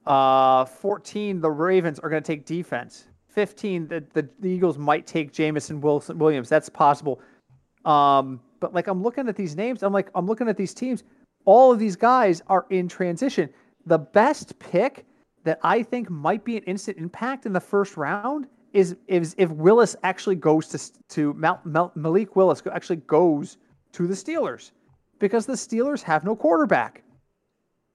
[0.06, 3.06] Uh, fourteen, the Ravens are going to take defense.
[3.28, 6.48] Fifteen, the, the, the Eagles might take Jameson Wilson Williams.
[6.48, 7.20] That's possible.
[7.84, 11.04] Um, but like I'm looking at these names, I'm like I'm looking at these teams.
[11.44, 13.50] All of these guys are in transition.
[13.84, 15.04] The best pick
[15.44, 19.50] that I think might be an instant impact in the first round is is if
[19.50, 20.80] Willis actually goes to
[21.14, 23.58] to Mal, Mal, Malik Willis actually goes
[23.96, 24.72] to the Steelers
[25.18, 27.02] because the Steelers have no quarterback.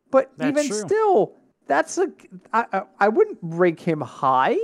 [0.09, 0.87] But that's even true.
[0.87, 1.33] still,
[1.67, 2.11] that's a
[2.51, 4.57] I, I wouldn't rank him high.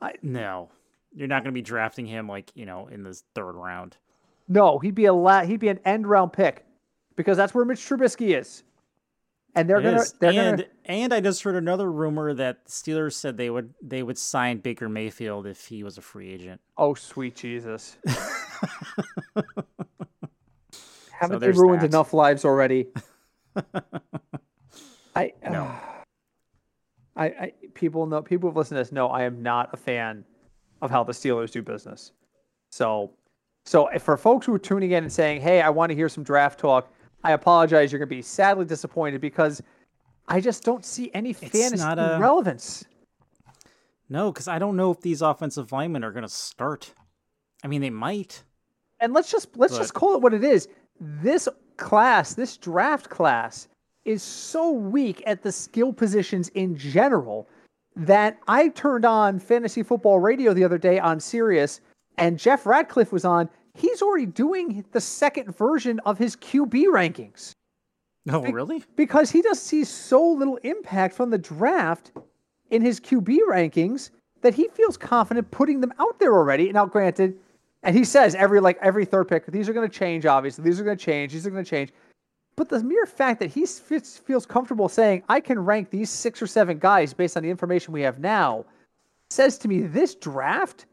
[0.00, 0.70] I, no,
[1.14, 3.96] you're not going to be drafting him like you know in the third round.
[4.46, 6.64] No, he'd be a la- he'd be an end round pick
[7.16, 8.62] because that's where Mitch Trubisky is.
[9.56, 10.68] And they're gonna, they're and gonna...
[10.84, 14.58] and I just heard another rumor that the Steelers said they would they would sign
[14.58, 16.60] Baker Mayfield if he was a free agent.
[16.76, 17.96] Oh sweet Jesus!
[21.20, 21.90] Haven't so they ruined that.
[21.90, 22.86] enough lives already?
[25.14, 25.64] I no.
[25.64, 25.78] Uh,
[27.16, 30.24] I, I people know people who've listened to this know I am not a fan
[30.80, 32.12] of how the Steelers do business.
[32.70, 33.12] So,
[33.66, 36.24] so for folks who are tuning in and saying, "Hey, I want to hear some
[36.24, 36.90] draft talk,"
[37.22, 37.92] I apologize.
[37.92, 39.62] You're going to be sadly disappointed because
[40.26, 42.84] I just don't see any fantasy not a- relevance.
[44.08, 46.94] No, because I don't know if these offensive linemen are going to start.
[47.62, 48.42] I mean, they might.
[49.00, 50.68] And let's just let's just call it what it is.
[51.00, 53.68] This class, this draft class,
[54.04, 57.48] is so weak at the skill positions in general
[57.96, 61.80] that I turned on fantasy football radio the other day on Sirius,
[62.18, 63.48] and Jeff Ratcliffe was on.
[63.74, 67.52] He's already doing the second version of his QB rankings
[68.28, 68.84] Oh, really?
[68.96, 72.12] because he just sees so little impact from the draft
[72.70, 74.10] in his QB rankings
[74.42, 76.72] that he feels confident putting them out there already.
[76.72, 77.38] Now, granted,
[77.82, 80.26] and he says every like every third pick, these are going to change.
[80.26, 81.32] Obviously, these are going to change.
[81.32, 81.92] These are going to change.
[82.56, 86.42] But the mere fact that he feels, feels comfortable saying I can rank these six
[86.42, 88.66] or seven guys based on the information we have now
[89.30, 90.86] says to me this draft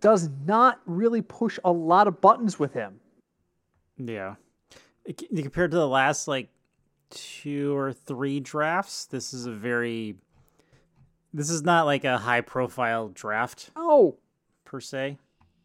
[0.00, 2.98] does not really push a lot of buttons with him.
[3.98, 4.36] Yeah.
[5.36, 6.48] Compared to the last like
[7.10, 10.16] two or three drafts, this is a very.
[11.32, 14.16] This is not like a high profile draft Oh,
[14.64, 15.18] per se.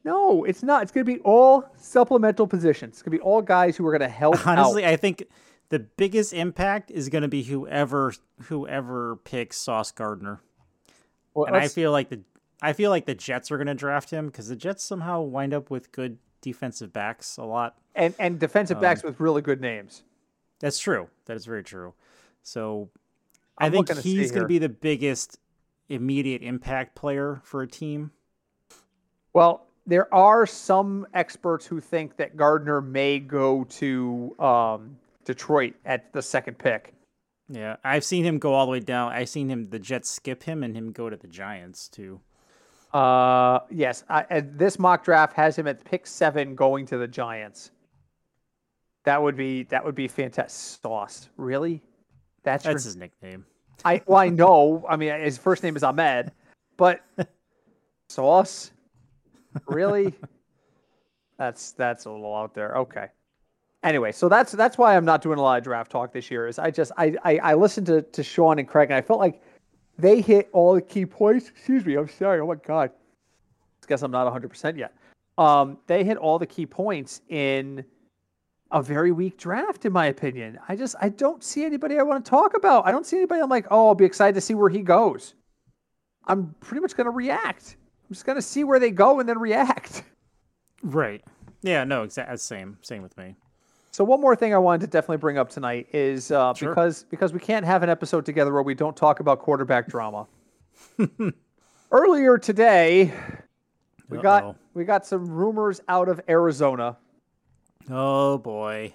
[0.06, 0.84] No, it's not.
[0.84, 2.94] It's going to be all supplemental positions.
[2.94, 4.92] It's going to be all guys who are going to help Honestly, out.
[4.94, 5.24] I think
[5.70, 10.42] the biggest impact is going to be whoever whoever picks Sauce Gardner.
[11.34, 12.22] Well, And I feel like the
[12.62, 15.54] I feel like the Jets are going to draft him because the Jets somehow wind
[15.54, 17.76] up with good defensive backs a lot.
[17.96, 20.04] and and defensive backs Um, with really good names.
[20.60, 21.10] That's true.
[21.26, 21.96] That is very true.
[22.44, 22.90] So
[23.58, 25.40] I I'm think to see he's going to be the biggest
[25.90, 28.12] immediate impact player for a team.
[29.34, 36.12] Well, there are some experts who think that Gardner may go to um, Detroit at
[36.14, 36.94] the second pick.
[37.48, 39.12] Yeah, I've seen him go all the way down.
[39.12, 42.20] I've seen him the Jets skip him and him go to the Giants too.
[42.92, 47.08] Uh, yes, I, and this mock draft has him at pick seven, going to the
[47.08, 47.72] Giants.
[49.04, 50.82] That would be that would be fantastic.
[50.82, 51.84] Sauce, really?
[52.44, 53.46] That's, your That's his nickname.
[53.84, 54.86] I well, I know.
[54.90, 56.32] I mean, his first name is Ahmed,
[56.78, 57.02] but
[58.10, 58.72] Sauce,
[59.68, 60.14] really?
[61.38, 62.76] That's that's a little out there.
[62.78, 63.08] Okay.
[63.84, 66.48] Anyway, so that's that's why I'm not doing a lot of draft talk this year.
[66.48, 69.20] Is I just I I, I listened to to Sean and Craig, and I felt
[69.20, 69.42] like
[69.98, 71.50] they hit all the key points.
[71.50, 71.96] Excuse me.
[71.96, 72.40] I'm sorry.
[72.40, 72.90] Oh my god.
[72.90, 74.94] I guess I'm not 100 percent yet.
[75.38, 77.84] Um, they hit all the key points in
[78.72, 80.58] a very weak draft, in my opinion.
[80.68, 82.88] I just I don't see anybody I want to talk about.
[82.88, 85.36] I don't see anybody I'm like, oh, I'll be excited to see where he goes.
[86.26, 87.76] I'm pretty much gonna react.
[88.08, 90.04] I'm just gonna see where they go and then react.
[90.84, 91.24] Right.
[91.64, 91.84] Yeah.
[91.84, 92.04] No.
[92.04, 92.38] Exactly.
[92.38, 92.78] Same.
[92.84, 93.36] Same with me.
[93.90, 96.70] So one more thing I wanted to definitely bring up tonight is uh, Sure.
[96.70, 100.28] because because we can't have an episode together where we don't talk about quarterback drama.
[101.92, 103.12] Earlier today,
[104.10, 104.56] we got Uh-oh.
[104.76, 106.98] we got some rumors out of Arizona,
[107.90, 108.94] Oh boy.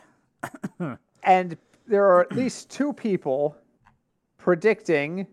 [1.25, 1.57] and
[1.89, 3.57] there are at least two people
[4.39, 5.27] predicting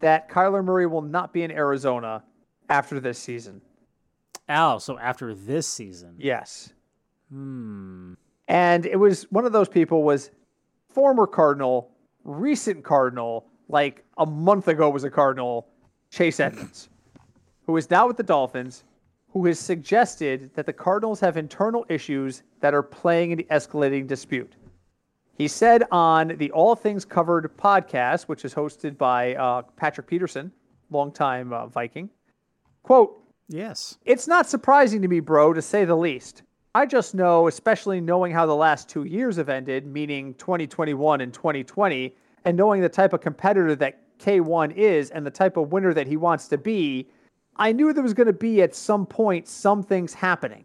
[0.00, 2.22] that Kyler Murray will not be in Arizona
[2.68, 3.60] after this season.
[4.48, 4.80] Al.
[4.80, 6.14] So after this season.
[6.18, 6.72] Yes.
[7.30, 8.14] Hmm.
[8.48, 10.30] And it was one of those people was
[10.88, 11.90] former Cardinal,
[12.24, 15.68] recent Cardinal, like a month ago was a Cardinal,
[16.10, 16.88] Chase Edmonds,
[17.66, 18.84] who is now with the Dolphins,
[19.32, 24.54] who has suggested that the Cardinals have internal issues that are playing an escalating dispute.
[25.38, 30.52] He said on the All Things Covered podcast, which is hosted by uh, Patrick Peterson,
[30.90, 32.10] longtime uh, Viking,
[32.82, 33.18] quote,
[33.48, 33.98] Yes.
[34.04, 36.42] it's not surprising to me, bro, to say the least.
[36.74, 41.32] I just know, especially knowing how the last two years have ended, meaning 2021 and
[41.32, 42.14] 2020,
[42.44, 46.06] and knowing the type of competitor that K1 is and the type of winner that
[46.06, 47.08] he wants to be,
[47.56, 50.64] I knew there was going to be at some point some things happening.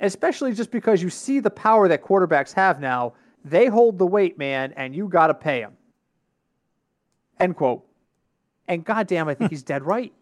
[0.00, 3.14] Especially just because you see the power that quarterbacks have now.
[3.44, 5.76] They hold the weight, man, and you got to pay them.
[7.40, 7.84] End quote.
[8.68, 10.12] And goddamn, I think he's dead right.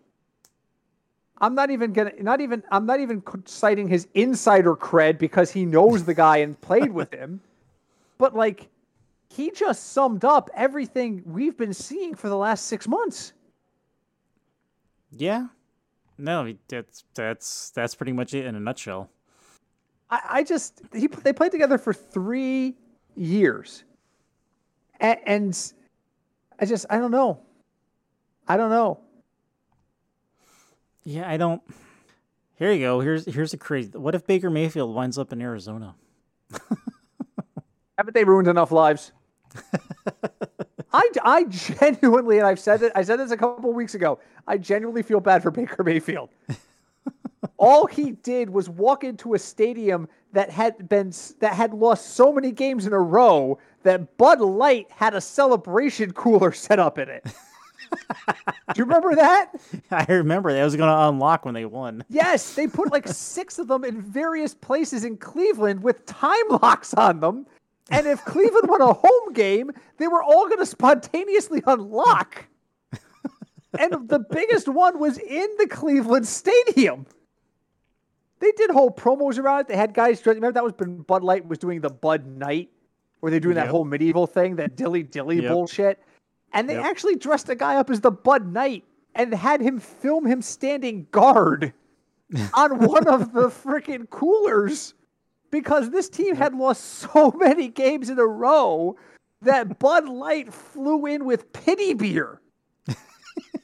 [1.39, 5.66] I'm not even gonna, not even, I'm not even citing his insider cred because he
[5.66, 7.41] knows the guy and played with him,
[8.18, 8.68] but like,
[9.28, 13.32] he just summed up everything we've been seeing for the last six months.
[15.11, 15.49] Yeah.
[16.16, 16.55] No.
[16.68, 19.11] That's that's that's pretty much it in a nutshell.
[20.11, 22.76] I, I just, he, they played together for three
[23.16, 23.84] years,
[25.01, 25.72] and, and
[26.61, 27.41] I just, I don't know,
[28.47, 29.01] I don't know.
[31.07, 31.31] Yeah.
[31.31, 31.63] I don't.
[32.57, 33.01] Here you go.
[33.01, 33.91] Here's here's a crazy.
[33.97, 35.95] What if Baker Mayfield winds up in Arizona?
[37.97, 39.13] Haven't they ruined enough lives?
[40.93, 44.19] I, I genuinely, and I've said it, I said this a couple weeks ago.
[44.47, 46.31] I genuinely feel bad for Baker Mayfield.
[47.59, 52.33] All he did was walk into a stadium that had been that had lost so
[52.33, 57.09] many games in a row that Bud Light had a celebration cooler set up in
[57.09, 57.25] it.
[58.74, 59.53] Do you remember that?
[59.91, 62.05] I remember that was going to unlock when they won.
[62.09, 66.95] Yes, they put like six of them in various places in Cleveland with time locks
[66.95, 67.47] on them.
[67.91, 72.45] And if Cleveland won a home game, they were all going to spontaneously unlock.
[73.78, 77.07] and the biggest one was in the Cleveland Stadium.
[78.41, 79.68] They did whole promos around it.
[79.68, 80.24] They had guys.
[80.26, 82.70] Remember that was when Bud Light was doing the Bud Knight,
[83.20, 85.53] where they're doing that whole medieval thing, that dilly dilly Yep.
[85.53, 86.01] bullshit.
[86.57, 86.85] And they Yep.
[86.85, 88.83] actually dressed a guy up as the Bud Knight
[89.15, 91.73] and had him film him standing guard
[92.55, 94.95] on one of the freaking coolers
[95.51, 98.97] because this team had lost so many games in a row
[99.43, 102.41] that Bud Light flew in with pity beer.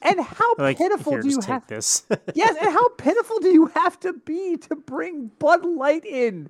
[0.05, 1.61] And how Like, pitiful do you have?
[1.61, 2.05] take this?
[2.35, 6.49] Yes, and how pitiful do you have to be to bring Bud Light in?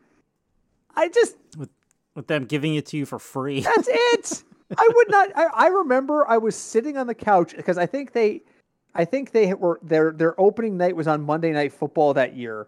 [0.95, 1.69] I just with,
[2.15, 3.61] With them giving it to you for free.
[3.61, 4.43] that's it.
[4.77, 5.29] I would not.
[5.35, 8.41] I, I remember I was sitting on the couch because I think they,
[8.95, 12.67] I think they were their their opening night was on Monday Night Football that year,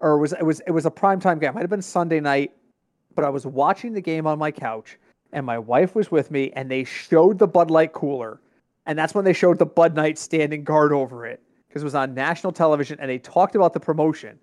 [0.00, 1.50] or it was it was it was a primetime game.
[1.50, 2.52] It might have been Sunday night,
[3.14, 4.98] but I was watching the game on my couch,
[5.32, 8.40] and my wife was with me, and they showed the Bud Light cooler,
[8.86, 11.94] and that's when they showed the Bud Light standing guard over it because it was
[11.94, 14.38] on national television, and they talked about the promotion,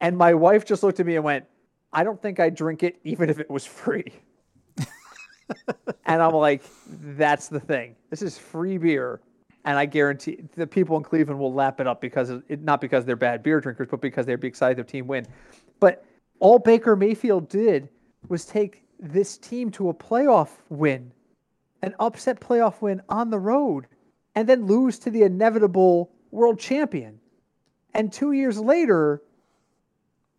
[0.00, 1.44] and my wife just looked at me and went,
[1.92, 4.12] "I don't think I'd drink it even if it was free."
[6.06, 7.96] And I'm like, that's the thing.
[8.10, 9.20] This is free beer,
[9.64, 13.04] and I guarantee the people in Cleveland will lap it up because it, not because
[13.04, 15.26] they're bad beer drinkers, but because they'd be excited their team win.
[15.80, 16.04] But
[16.38, 17.88] all Baker Mayfield did
[18.28, 21.12] was take this team to a playoff win,
[21.82, 23.86] an upset playoff win on the road,
[24.34, 27.18] and then lose to the inevitable world champion.
[27.94, 29.22] And two years later,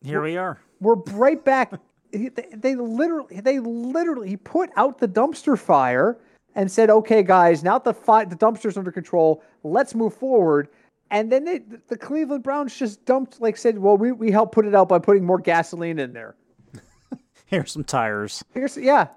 [0.03, 0.59] Here we are.
[0.79, 1.73] we're right back.
[2.11, 6.17] He- they, they literally, they literally, he put out the dumpster fire
[6.55, 9.43] and said, "Okay, guys, now the fi- the dumpster's under control.
[9.63, 10.69] Let's move forward."
[11.09, 11.59] And then they,
[11.89, 14.99] the Cleveland Browns just dumped, like said, "Well, we, we helped put it out by
[14.99, 16.35] putting more gasoline in there."
[17.45, 18.43] Here's some tires.
[18.53, 19.07] Here's yeah,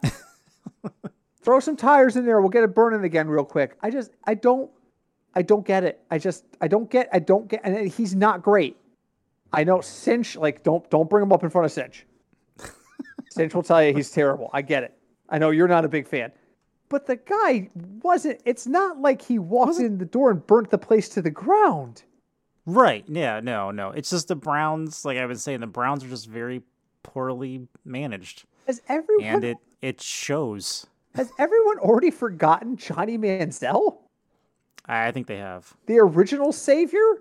[1.43, 2.41] throw some tires in there.
[2.41, 3.77] We'll get it burning again real quick.
[3.81, 4.71] I just, I don't,
[5.35, 6.01] I don't get it.
[6.11, 7.61] I just, I don't get, I don't get.
[7.65, 8.77] And he's not great.
[9.53, 12.07] I know Cinch, like don't don't bring him up in front of Cinch.
[13.35, 14.49] Cinch will tell you he's terrible.
[14.53, 14.97] I get it.
[15.29, 16.31] I know you're not a big fan.
[16.89, 17.69] But the guy
[18.03, 21.31] wasn't it's not like he walked in the door and burnt the place to the
[21.31, 22.05] ground.
[22.67, 23.05] Right.
[23.09, 23.41] Yeah.
[23.41, 23.71] No.
[23.71, 23.91] No.
[23.91, 25.05] It's just the Browns.
[25.05, 26.63] Like I was saying, the Browns are just very
[27.03, 30.87] poorly managed, Has everyone and it it shows.
[31.15, 33.99] has everyone already forgotten Johnny Manziel?
[34.87, 37.19] I think they have The original savior?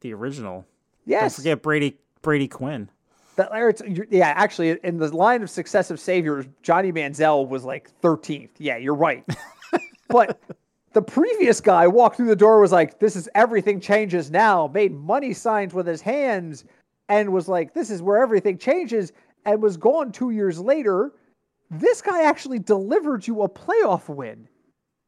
[0.00, 0.66] the original.
[1.06, 1.22] Yes.
[1.22, 2.90] Don't forget Brady Brady Quinn.
[3.36, 8.50] That, yeah, actually, in the line of successive saviors, Johnny Manziel was like 13th.
[8.58, 9.24] Yeah, you're right.
[10.08, 10.40] but
[10.94, 14.94] the previous guy walked through the door, was like, "This is everything changes now." Made
[14.94, 16.64] money signs with his hands,
[17.10, 19.12] and was like, "This is where everything changes."
[19.44, 21.12] And was gone two years later.
[21.70, 24.48] This guy actually delivered you a playoff win.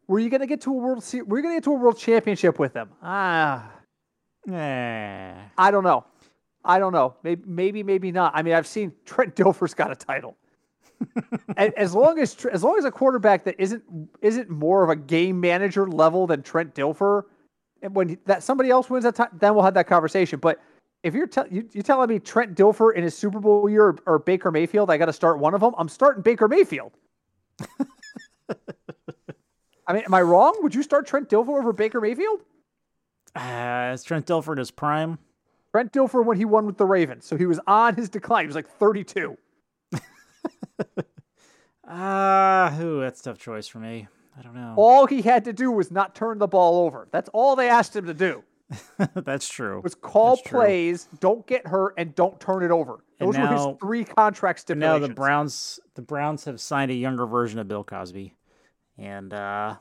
[0.09, 1.03] Were you going to get to a world?
[1.03, 2.91] Se- Were you going to get to a world championship with him?
[3.03, 3.71] Ah.
[4.51, 5.35] Eh.
[5.57, 6.05] I don't know.
[6.69, 7.17] I don't know.
[7.23, 8.33] Maybe, maybe, maybe not.
[8.35, 10.37] I mean, I've seen Trent Dilfer's got a title.
[11.57, 13.85] as long as as long as a quarterback that isn't
[14.21, 17.23] isn't more of a game manager level than Trent Dilfer,
[17.83, 20.41] and when that somebody else wins that time, then we'll have that conversation.
[20.41, 20.61] But
[21.05, 23.99] if you're tell you, you telling me Trent Dilfer in his Super Bowl year or,
[24.07, 25.73] or Baker Mayfield, I got to start one of them.
[25.79, 26.93] I'm starting Baker Mayfield.
[29.87, 30.59] I mean, am I wrong?
[30.63, 32.41] Would you start Trent Dilfer over Baker Mayfield?
[33.37, 35.19] Uh, is Trent Dilfer in his prime?
[35.73, 37.27] Trent Dilfer when he won with the Ravens.
[37.27, 38.45] So he was on his decline.
[38.45, 39.37] He was like 32.
[41.91, 44.09] Ah, ooh, that's a tough choice for me.
[44.39, 44.75] I don't know.
[44.77, 47.09] All he had to do was not turn the ball over.
[47.11, 48.45] That's all they asked him to do.
[49.15, 49.81] that's true.
[49.81, 50.61] Was call That's true.
[50.61, 53.03] plays, don't get hurt, and don't turn it over.
[53.19, 56.95] And Those were his three contract And now the Browns, the Browns have signed a
[56.95, 58.35] younger version of Bill Cosby,
[58.99, 59.77] and uh,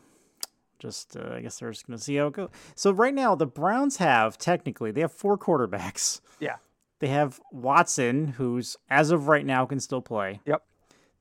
[0.79, 2.49] just uh, I guess they're just gonna see how it goes.
[2.75, 6.21] So right now, the Browns have technically they have four quarterbacks.
[6.39, 6.57] Yeah.
[6.99, 10.41] They have Watson, who's as of right now can still play.
[10.45, 10.63] Yep.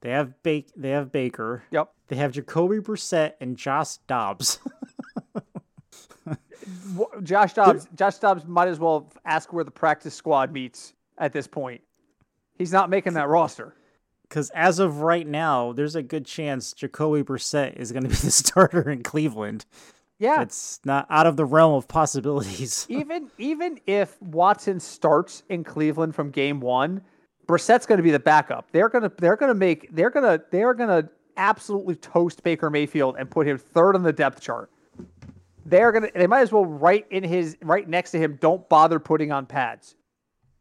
[0.01, 0.71] They have Bake.
[0.77, 1.65] They have Baker.
[1.71, 1.93] Yep.
[2.09, 4.59] They have Jacoby Brissett and Josh Dobbs.
[7.23, 7.89] Josh Dobbs.
[7.95, 11.81] Josh Dobbs might as well ask where the practice squad meets at this point.
[12.59, 13.75] He's not making that roster.
[14.29, 18.15] Because as of right now, there's a good chance Jacoby Brissett is going to be
[18.23, 19.67] the starter in Cleveland.
[20.19, 22.87] Yeah, It's not out of the realm of possibilities.
[22.91, 27.03] even even if Watson starts in Cleveland from game one,
[27.47, 28.71] Brissett's going to be the backup.
[28.73, 33.47] They're gonna they're gonna make they're gonna they're gonna absolutely toast Baker Mayfield and put
[33.47, 34.71] him third on the depth chart.
[35.67, 38.39] They're gonna they might as well write in his right next to him.
[38.41, 39.97] Don't bother putting on pads.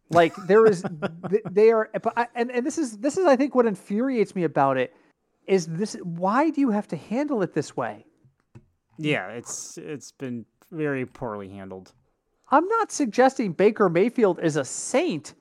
[0.10, 0.84] Like there is
[1.51, 4.43] they are but I, and and this is this is I think what infuriates me
[4.43, 4.93] about it
[5.47, 8.06] is this why do you have to handle it this way?
[8.97, 11.93] yeah, it's it's been very poorly handled.
[12.51, 15.34] I'm not suggesting Baker Mayfield is a saint,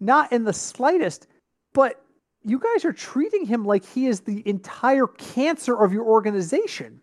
[0.00, 1.26] not in the slightest,
[1.72, 2.02] but
[2.44, 7.00] you guys are treating him like he is the entire cancer of your organization.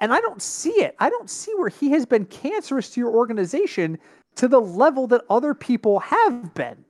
[0.00, 0.96] And I don't see it.
[0.98, 3.98] I don't see where he has been cancerous to your organization
[4.36, 6.84] to the level that other people have been.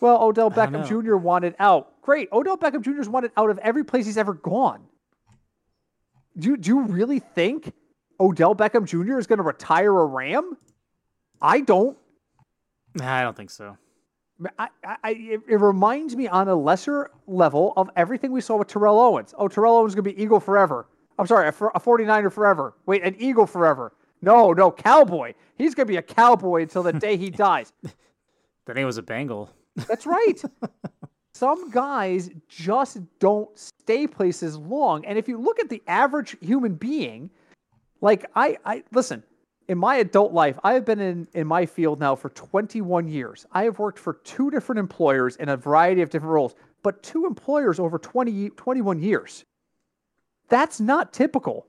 [0.00, 0.86] Well, Odell Beckham.
[0.86, 1.16] Jr.
[1.16, 2.00] wanted out.
[2.02, 2.28] Great.
[2.32, 3.00] Odell Beckham Jr.
[3.00, 4.82] is wanted out of every place he's ever gone.
[6.36, 7.72] Do you, do you really think
[8.20, 9.18] Odell Beckham Jr.
[9.18, 10.56] is going to retire a Ram?
[11.40, 11.96] I don't.
[12.94, 13.78] Nah, I don't think so.
[14.58, 18.56] I, I, I- it, it reminds me on a lesser level of everything we saw
[18.56, 19.32] with Terrell Owens.
[19.38, 20.86] Oh, Terrell Owens is going to be Eagle forever.
[21.18, 22.74] I'm sorry, a, a 49er forever.
[22.86, 23.92] Wait, an Eagle forever.
[24.24, 25.34] No, no, Cowboy.
[25.56, 27.72] He's going to be a Cowboy until the day he dies.
[28.66, 29.50] Then he was a Bengal.
[29.88, 30.42] That's right.
[31.34, 35.04] Some guys just don't stay places long.
[35.04, 37.28] And if you look at the average human being,
[38.00, 39.22] like I, I listen,
[39.68, 43.46] in my adult life, I have been in, in my field now for 21 years.
[43.52, 47.26] I have worked for two different employers in a variety of different roles, but two
[47.26, 49.44] employers over 20, 21 years.
[50.48, 51.66] That's not typical.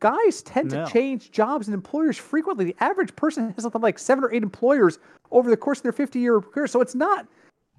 [0.00, 0.84] Guys tend No.
[0.84, 2.64] to change jobs and employers frequently.
[2.64, 4.98] The average person has something like seven or eight employers
[5.30, 6.66] over the course of their 50 year career.
[6.66, 7.26] So it's not,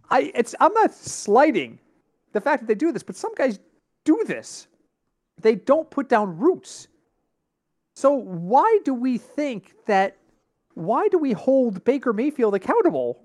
[0.09, 1.80] I, it's, I'm not slighting
[2.34, 3.59] the fact that they do this, but some guys
[4.03, 4.68] do this.
[5.41, 6.88] They don't put down roots.
[7.95, 10.18] So why do we think that?
[10.74, 13.22] Why do we hold Baker Mayfield accountable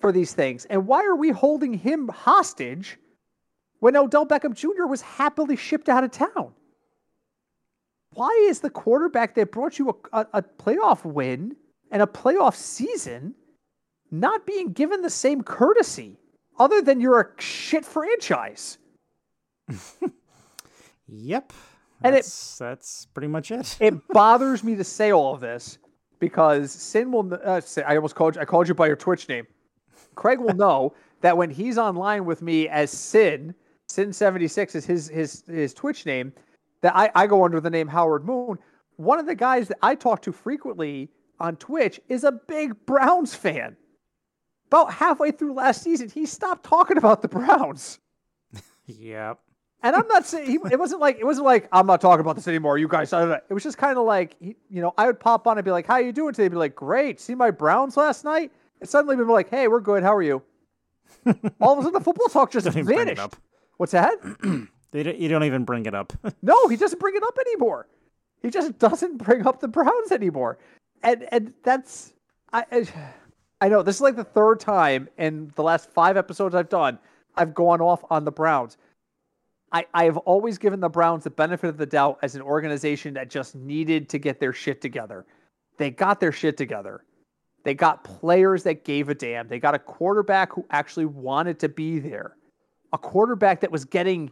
[0.00, 0.66] for these things?
[0.66, 2.98] And why are we holding him hostage
[3.80, 4.84] when Odell Beckham Jr.
[4.86, 6.52] was happily shipped out of town?
[8.14, 11.56] Why is the quarterback that brought you a, a, a playoff win
[11.90, 13.34] and a playoff season
[14.10, 16.18] not being given the same courtesy
[16.58, 18.78] other than you're a shit franchise?
[21.08, 21.52] Yep.
[22.02, 23.76] And it- That's, that's pretty much it.
[23.80, 25.78] it bothers me to say all of this
[26.18, 27.38] because Sin will.
[27.44, 28.40] Uh, say, I almost called you.
[28.40, 29.46] I called you by your Twitch name.
[30.14, 33.54] Craig will know that when he's online with me as Sin,
[33.88, 36.32] Sin seventy six is his his his Twitch name.
[36.84, 38.58] That I, I go under the name Howard Moon.
[38.96, 41.08] One of the guys that I talk to frequently
[41.40, 43.78] on Twitch is a big Browns fan.
[44.66, 48.00] About halfway through last season, he stopped talking about the Browns.
[48.86, 49.38] yep.
[49.82, 52.36] And I'm not saying he, it wasn't like it wasn't like I'm not talking about
[52.36, 52.76] this anymore.
[52.76, 53.40] You guys, I don't know.
[53.48, 55.86] it was just kind of like you know I would pop on and be like,
[55.86, 59.16] "How are you doing today?" Be like, "Great." See my Browns last night, and suddenly
[59.16, 60.02] be like, "Hey, we're good.
[60.02, 60.42] How are you?"
[61.62, 63.36] All of a sudden, the football talk just Don't even bring it vanished.
[63.78, 64.18] What's that?
[64.94, 66.12] They don't, you don't even bring it up.
[66.42, 67.88] No, he doesn't bring it up anymore.
[68.42, 70.58] He just doesn't bring up the Browns anymore,
[71.02, 72.12] and and that's
[72.52, 72.86] I I,
[73.60, 76.98] I know this is like the third time in the last five episodes I've done
[77.34, 78.76] I've gone off on the Browns.
[79.72, 83.14] I I have always given the Browns the benefit of the doubt as an organization
[83.14, 85.26] that just needed to get their shit together.
[85.76, 87.02] They got their shit together.
[87.64, 89.48] They got players that gave a damn.
[89.48, 92.36] They got a quarterback who actually wanted to be there.
[92.92, 94.30] A quarterback that was getting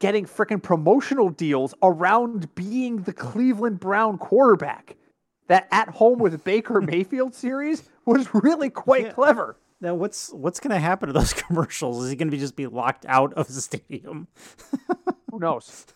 [0.00, 4.96] getting freaking promotional deals around being the Cleveland Brown quarterback.
[5.46, 9.12] That at home with Baker Mayfield series was really quite Yeah.
[9.12, 9.56] clever.
[9.80, 12.04] Now, what's what's going to happen to those commercials?
[12.04, 14.28] Is he going to be just be locked out of the stadium?
[15.30, 15.86] Who knows?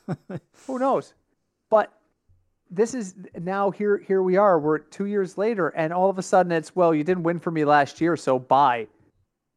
[0.67, 1.13] Who knows?
[1.71, 1.93] But
[2.71, 4.59] this is now here here we are.
[4.59, 7.51] We're two years later, and all of a sudden it's well, you didn't win for
[7.51, 8.87] me last year, so bye.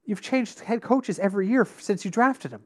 [0.06, 2.62] You've changed head coaches every year since you drafted him.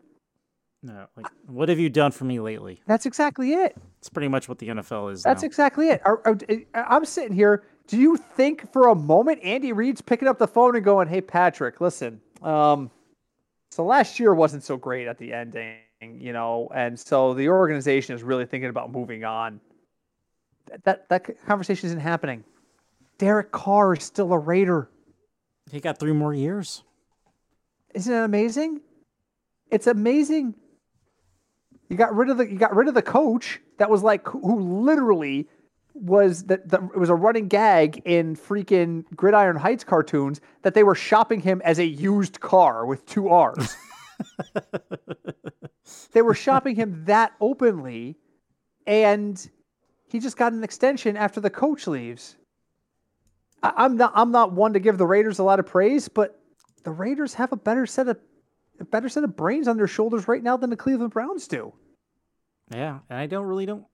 [0.84, 1.06] No.
[1.16, 2.82] Like, what have you done for me lately?
[2.88, 3.76] That's exactly it.
[4.00, 5.46] It's pretty much what the NFL is That's now.
[5.46, 6.02] exactly it.
[6.06, 6.38] Are- are-
[6.74, 7.64] I'm sitting here.
[7.88, 11.22] Do you think for a moment Andy Reid's picking up the phone and going, "Hey
[11.22, 12.90] Patrick, listen, um,
[13.70, 18.16] so last year wasn't so great at the ending, you know, and so the organization
[18.16, 19.60] is really thinking about moving on."
[20.68, 22.44] That that, that conversation isn't happening.
[23.18, 24.90] Derek Carr is still a Raider.
[25.70, 26.84] he got three more years.
[27.94, 28.82] Isn't that amazing?
[29.70, 30.56] It's amazing.
[31.92, 34.82] You got rid of the you got rid of the coach that was like who,
[34.82, 35.50] literally
[35.94, 40.84] was that the, it was a running gag in freaking Gridiron Heights cartoons that they
[40.84, 43.76] were shopping him as a used car with two R's.
[46.14, 48.16] they were shopping him that openly,
[48.88, 49.50] and
[50.08, 52.38] he just got an extension after the coach leaves.
[53.62, 56.40] I, I'm not I'm not one to give the Raiders a lot of praise, but
[56.86, 58.18] the Raiders have a better set of
[58.80, 61.74] a better set of brains on their shoulders right now than the Cleveland Browns do.
[62.72, 63.86] Yeah, and I don't really don't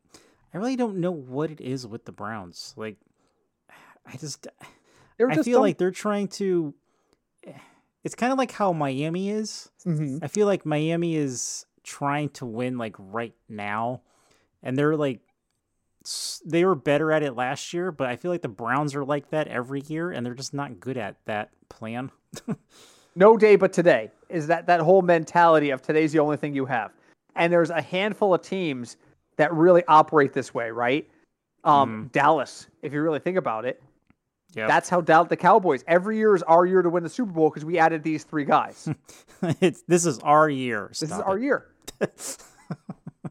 [0.53, 2.73] I really don't know what it is with the Browns.
[2.77, 2.97] Like
[4.05, 4.47] I just
[5.17, 6.73] They're I just feel dumb- like they're trying to
[8.03, 9.69] it's kind of like how Miami is.
[9.85, 10.19] Mhm.
[10.23, 14.01] I feel like Miami is trying to win like right now,
[14.63, 15.21] and they're like
[16.45, 19.29] they were better at it last year, but I feel like the Browns are like
[19.31, 22.11] that every year, and they're just not good at that plan.
[23.15, 26.65] no day but today is that that whole mentality of today's the only thing you
[26.67, 26.91] have
[27.37, 28.97] and there's a handful of teams
[29.37, 31.09] that really operate this way right?
[31.63, 33.81] Um, dallas if you really think about it.
[34.53, 37.31] Yeah, that's how Dal- the cowboys every year is our year to win the super
[37.31, 38.89] bowl because we added these three guys.
[39.61, 40.87] It's this is our year.
[40.89, 41.67] this is Stop our year.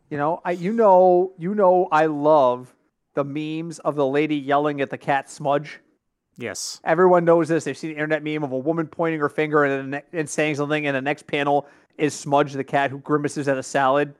[0.08, 2.72] You know i you know you know i love
[3.14, 5.80] the memes of the lady yelling at the cat smudge.
[6.38, 7.64] Yes, Everyone knows this.
[7.64, 10.86] They've seen the internet meme of a woman pointing her finger and, and saying something,
[10.86, 11.66] and the next panel
[11.98, 14.14] is Smudge the cat who grimaces at a salad.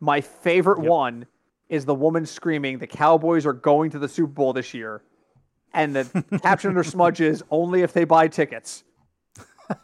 [0.00, 0.88] My favorite Yep.
[0.88, 1.26] one
[1.68, 5.02] is the woman screaming, "The Cowboys are going to the Super Bowl this year,"
[5.72, 8.84] and the caption under Smudge is "Only if they buy tickets."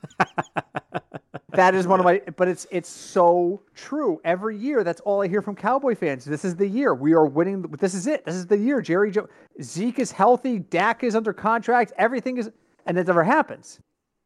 [1.52, 4.20] that is one of my, but it's it's so true.
[4.24, 6.24] Every year, that's all I hear from Cowboy fans.
[6.24, 7.62] This is the year we are winning.
[7.62, 8.24] This is it.
[8.24, 8.80] This is the year.
[8.80, 9.28] Jerry Joe,
[9.62, 10.58] Zeke is healthy.
[10.58, 11.92] Dak is under contract.
[11.96, 12.50] Everything is,
[12.86, 13.80] and it never happens.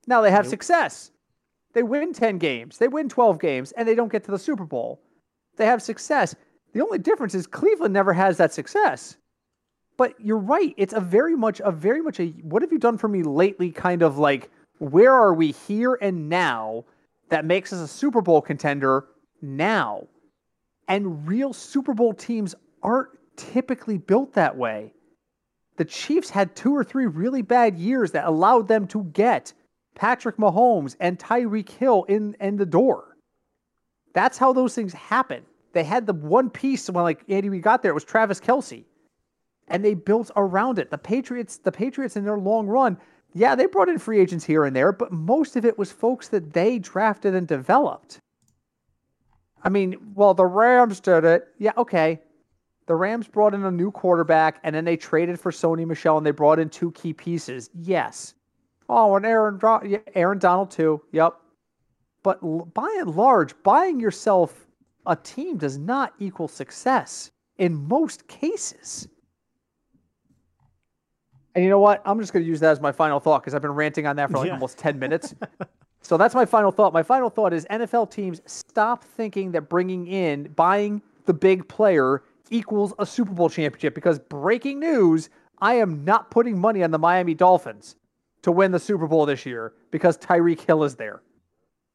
[0.07, 1.11] Now they have success.
[1.75, 2.79] They win ten games.
[2.79, 5.01] They win twelve games, and they don't get to the Super Bowl.
[5.57, 6.35] They have success.
[6.73, 9.17] The only difference is Cleveland never has that success.
[9.97, 10.75] But you're right.
[10.77, 13.71] It's a very much a very much a what have you done for me lately
[13.71, 16.85] kind of like where are we here and now
[17.29, 19.07] that makes us a Super Bowl contender
[19.41, 20.07] now.
[20.89, 24.93] And real Super Bowl teams aren't typically built that way.
[25.77, 29.53] The Chiefs had two or three really bad years that allowed them to get
[29.95, 33.17] Patrick Mahomes and Tyreek Hill in, in the door.
[34.13, 35.45] That's how those things happen.
[35.73, 38.85] They had the one piece when like Andy we got there, it was Travis Kelce.
[39.69, 40.91] And they built around it.
[40.91, 42.99] The Patriots, the Patriots in their long run,
[43.33, 46.29] yeah, they brought in free agents here and there, but most of it was folks
[46.29, 48.21] that they drafted and developed.
[49.65, 51.49] I mean, well, the Rams did it.
[51.59, 52.21] Yeah, okay.
[52.87, 56.27] The Rams brought in a new quarterback and then they traded for Sony Michel and
[56.27, 57.71] they brought in two key pieces.
[57.75, 58.35] Yes.
[58.89, 61.01] Oh, and Aaron, yeah, Aaron Donald too.
[61.13, 61.35] Yep.
[62.23, 64.67] But l- by and large, buying yourself
[65.07, 69.09] a team does not equal success in most cases.
[71.55, 72.03] And you know what?
[72.05, 74.17] I'm just going to use that as my final thought because I've been ranting on
[74.17, 74.55] that for like Yeah.
[74.55, 75.35] almost 10 minutes.
[76.03, 76.93] so that's my final thought.
[76.93, 82.23] My final thought is NFL teams stop thinking that bringing in, buying the big player
[82.51, 85.31] equals a Super Bowl championship because breaking news,
[85.61, 87.97] I am not putting money on the Miami Dolphins
[88.45, 91.21] to win the Super Bowl this year because Tyreek Hill is there.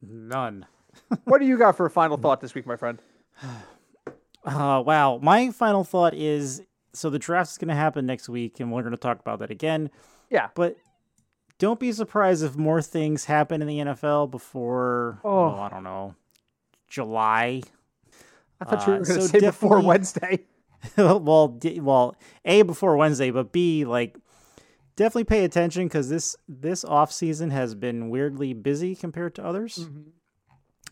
[0.02, 0.66] none.
[1.24, 3.00] What do you got for a final thought this week, my friend?
[4.44, 5.18] Uh, wow.
[5.22, 8.82] My final thought is so the draft is going to happen next week, and we're
[8.82, 9.90] going to talk about that again.
[10.30, 10.48] Yeah.
[10.54, 10.76] But
[11.58, 15.60] don't be surprised if more things happen in the NFL before, oh, Oh.
[15.60, 16.14] I don't know,
[16.88, 17.62] July.
[18.60, 20.40] I thought you were Uh, going to so say before Wednesday.
[20.96, 24.16] well, d- well, a before Wednesday, but b like
[25.00, 29.78] definitely pay attention because this this off season has been weirdly busy compared to others.
[29.78, 30.10] Mm-hmm.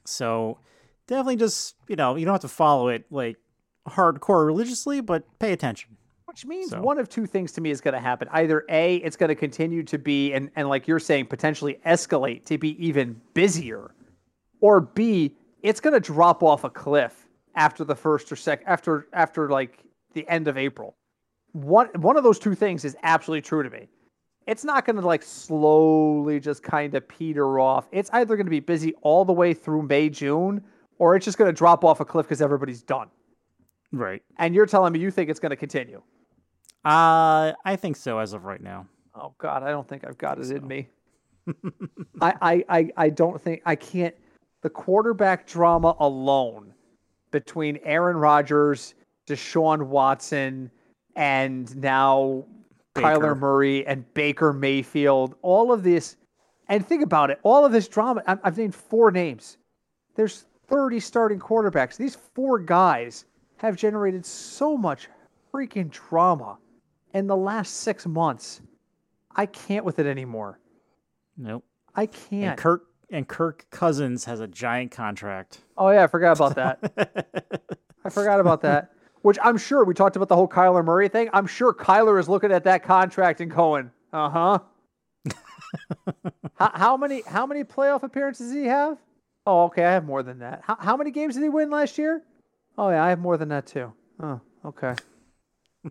[0.07, 0.59] So
[1.07, 3.37] definitely just you know you don't have to follow it like
[3.87, 5.99] hardcore religiously, but pay attention.
[6.25, 8.29] Which means So- one of two things to me is going to happen.
[8.33, 12.45] Either A, it's going to continue to be, and, and like you're saying, potentially escalate
[12.47, 13.95] to be even busier.
[14.61, 19.07] Or B, it's going to drop off a cliff after the first or sec after
[19.13, 19.79] after like
[20.15, 20.97] the end of April.
[21.53, 23.89] One one of those two things is absolutely true to me.
[24.49, 27.87] It's not going to like slowly just kind of peter off.
[27.93, 30.65] It's either going to be busy all the way through May, June,
[30.99, 33.11] or it's just going to drop off a cliff because everybody's done.
[33.93, 34.23] Right.
[34.39, 36.01] And you're telling me you think it's going to continue.
[36.83, 38.87] Uh, I think so as of right now.
[39.15, 40.89] Oh God, I don't think I've got it in me.
[42.23, 44.15] I, I, I, I don't think I can't.
[44.63, 46.73] The quarterback drama alone
[47.33, 48.95] between Aaron Rodgers,
[49.27, 50.71] Deshaun Watson,
[51.17, 52.47] and now
[52.99, 53.19] Baker.
[53.19, 56.17] Kyler Murray and Baker Mayfield, all of this,
[56.69, 58.23] and think about it, all of this drama.
[58.27, 59.59] I've named four names.
[60.15, 61.97] There's 30 starting quarterbacks.
[61.97, 63.25] These four guys
[63.57, 65.09] have generated so much
[65.53, 66.59] freaking drama
[67.15, 68.61] in the last six months.
[69.35, 70.61] I can't with it anymore.
[71.37, 71.65] Nope.
[71.95, 72.45] I can't.
[72.45, 75.61] And Kirk and Kirk Cousins has a giant contract.
[75.77, 77.65] Oh yeah, I forgot about that.
[78.05, 78.93] I forgot about that.
[79.23, 81.29] Which I'm sure we talked about the whole Kyler Murray thing.
[81.33, 84.59] I'm sure Kyler is looking at that contract and going, "Uh huh."
[86.59, 88.99] how, how many how many playoff appearances does he have?
[89.47, 90.63] Oh, okay, I have more than that.
[90.63, 92.23] How, how many games did he win last year?
[92.77, 93.93] Oh yeah, I have more than that too.
[94.23, 94.95] Oh, okay.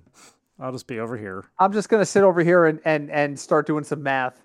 [0.60, 1.44] I'll just be over here.
[1.60, 4.42] I'm just gonna sit over here and and and start doing some math.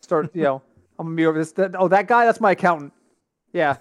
[0.00, 0.62] Start, you know,
[0.98, 1.52] I'm gonna be over this.
[1.52, 2.92] That, oh, that guy, that's my accountant.
[3.52, 3.76] Yeah.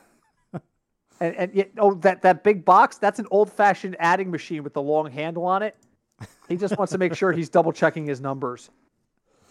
[1.21, 4.81] And and yet, oh, that that big box, that's an old-fashioned adding machine with the
[4.81, 5.77] long handle on it.
[6.49, 8.69] He just wants to make sure he's double checking his numbers.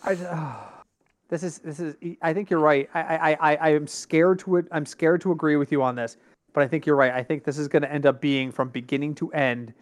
[0.04, 0.82] I, oh,
[1.28, 1.96] this is this is.
[2.20, 2.90] I think you're right.
[2.92, 4.66] I I I I am scared to it.
[4.70, 6.16] I'm scared to agree with you on this,
[6.52, 7.12] but I think you're right.
[7.12, 9.72] I think this is going to end up being from beginning to end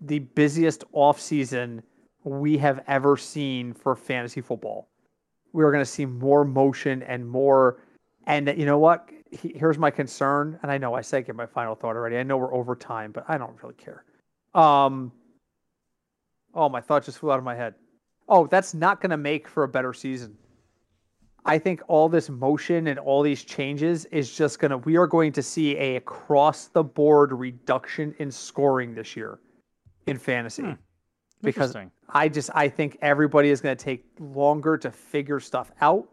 [0.00, 1.82] the busiest off season
[2.24, 4.88] we have ever seen for fantasy football.
[5.52, 7.78] We are going to see more motion and more.
[8.26, 9.08] And you know what?
[9.30, 10.58] Here's my concern.
[10.62, 12.16] And I know I said get my final thought already.
[12.16, 14.04] I know we're over time, but I don't really care.
[14.54, 15.12] Um,
[16.54, 17.74] oh, my thought just flew out of my head.
[18.28, 20.36] Oh, that's not going to make for a better season.
[21.44, 25.06] I think all this motion and all these changes is just going to, we are
[25.06, 29.38] going to see a across the board reduction in scoring this year
[30.06, 30.62] in fantasy.
[30.62, 30.72] Hmm
[31.42, 31.76] because
[32.10, 36.08] I just I think everybody is going to take longer to figure stuff out.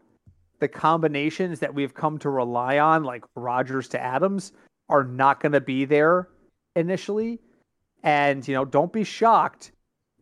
[0.64, 4.52] The combinations that we've come to rely on, like Rodgers to Adams,
[4.88, 6.30] are not going to be there
[6.74, 7.38] initially.
[8.02, 9.72] And you know, don't be shocked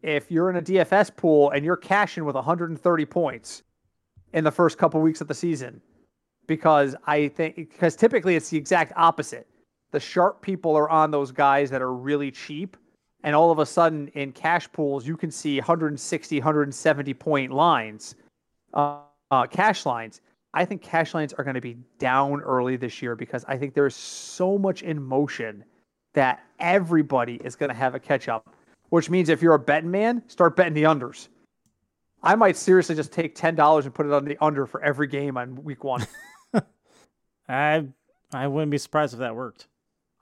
[0.03, 3.63] if you're in a DFS pool and you're cashing with 130 points
[4.33, 5.81] in the first couple weeks of the season,
[6.49, 9.47] because I think because typically it's the exact opposite.
[9.93, 12.77] The sharp people are on those guys that are really cheap
[13.23, 18.17] and all of a sudden in cash pools you can see 160 170 point lines
[18.75, 18.99] uh,
[19.31, 20.21] uh, cash lines
[20.55, 23.75] i think cash lines are going to be down early this year because i think
[23.75, 25.65] there's so much in motion
[26.15, 28.55] that everybody is going to have a catch up
[28.91, 31.29] which means if you're a betting man start betting the unders
[32.23, 35.37] i might seriously just take $10 and put it on the under for every game
[35.37, 36.07] on week one
[37.49, 37.85] i
[38.33, 39.67] i wouldn't be surprised if that worked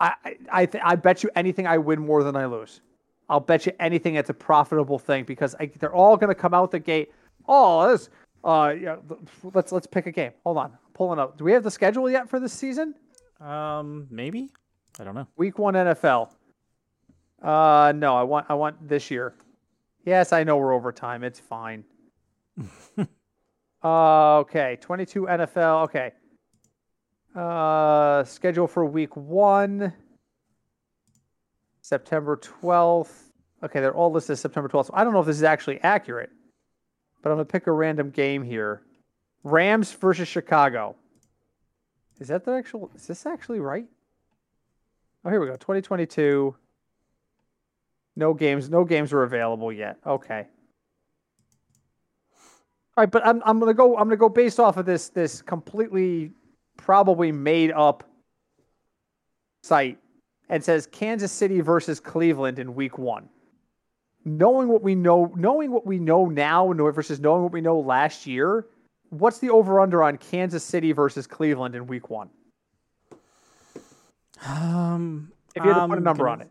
[0.00, 0.14] I
[0.50, 2.80] I th- I bet you anything I win more than I lose.
[3.28, 6.54] I'll bet you anything it's a profitable thing because I, they're all going to come
[6.54, 7.12] out the gate.
[7.46, 8.10] Oh, this,
[8.44, 8.96] uh, yeah,
[9.54, 10.32] let's let's pick a game.
[10.44, 11.38] Hold on, I'm pulling up.
[11.38, 12.94] Do we have the schedule yet for this season?
[13.40, 14.50] Um, maybe.
[14.98, 15.26] I don't know.
[15.36, 16.30] Week one NFL.
[17.42, 19.34] Uh, no, I want I want this year.
[20.04, 21.24] Yes, I know we're over time.
[21.24, 21.84] It's fine.
[23.84, 25.84] uh, okay, 22 NFL.
[25.84, 26.12] Okay.
[27.34, 29.92] Uh, schedule for week one.
[31.82, 33.10] September 12th.
[33.62, 34.86] Okay, they're all listed as September 12th.
[34.86, 36.30] So I don't know if this is actually accurate,
[37.22, 38.82] but I'm to pick a random game here.
[39.42, 40.96] Rams versus Chicago.
[42.18, 42.90] Is that the actual?
[42.94, 43.86] Is this actually right?
[45.24, 45.54] Oh, here we go.
[45.54, 46.54] 2022.
[48.16, 48.68] No games.
[48.68, 49.96] No games are available yet.
[50.06, 50.46] Okay.
[52.96, 53.96] All right, but I'm I'm gonna go.
[53.96, 56.32] I'm gonna go based off of this this completely
[56.76, 58.04] probably made up
[59.62, 59.98] site
[60.48, 63.28] and says Kansas City versus Cleveland in week one.
[64.24, 68.26] Knowing what we know, knowing what we know now versus knowing what we know last
[68.26, 68.66] year,
[69.08, 72.28] what's the over under on Kansas City versus Cleveland in week one?
[74.46, 76.50] Um, if you had to put a number gonna, on it,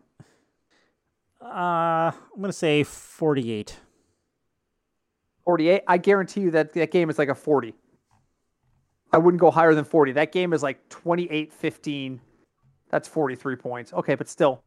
[1.40, 3.76] uh, I'm gonna say 48.
[5.44, 5.82] 48.
[5.86, 7.74] I guarantee you that that game is like a 40.
[9.12, 10.12] I wouldn't go higher than 40.
[10.12, 12.20] That game is like 28 15
[12.90, 13.92] that's 43 points.
[13.92, 14.62] Okay, but still,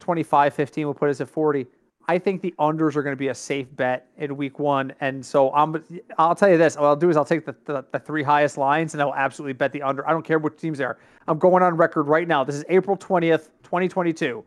[0.00, 1.66] 25 15 will put us at 40.
[2.10, 4.94] I think the unders are going to be a safe bet in week one.
[5.00, 5.84] And so I'm,
[6.16, 6.74] I'll tell you this.
[6.76, 9.52] What I'll do is I'll take the, the, the three highest lines and I'll absolutely
[9.52, 10.08] bet the under.
[10.08, 10.98] I don't care which teams they are.
[11.28, 12.44] I'm going on record right now.
[12.44, 14.42] This is April 20th, 2022.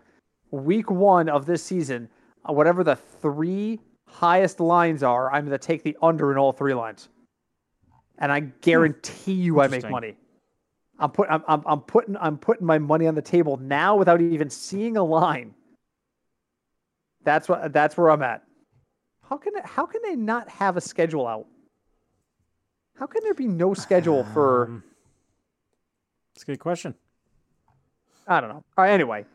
[0.50, 2.10] Week one of this season,
[2.50, 6.52] uh, whatever the three highest lines are, I'm going to take the under in all
[6.52, 7.10] three lines.
[8.18, 10.16] And I guarantee you I make money.
[10.98, 14.22] I'm put I'm, I'm, I'm putting I'm putting my money on the table now without
[14.22, 15.56] even seeing a line.
[17.24, 18.44] That's what that's where I'm at.
[19.28, 21.48] How can how can they not have a schedule out?
[22.98, 24.66] How can there be no schedule for?
[24.66, 24.84] Um,
[26.34, 26.96] that's a good question.
[28.28, 28.64] I don't know.
[28.78, 29.26] All right, anyway,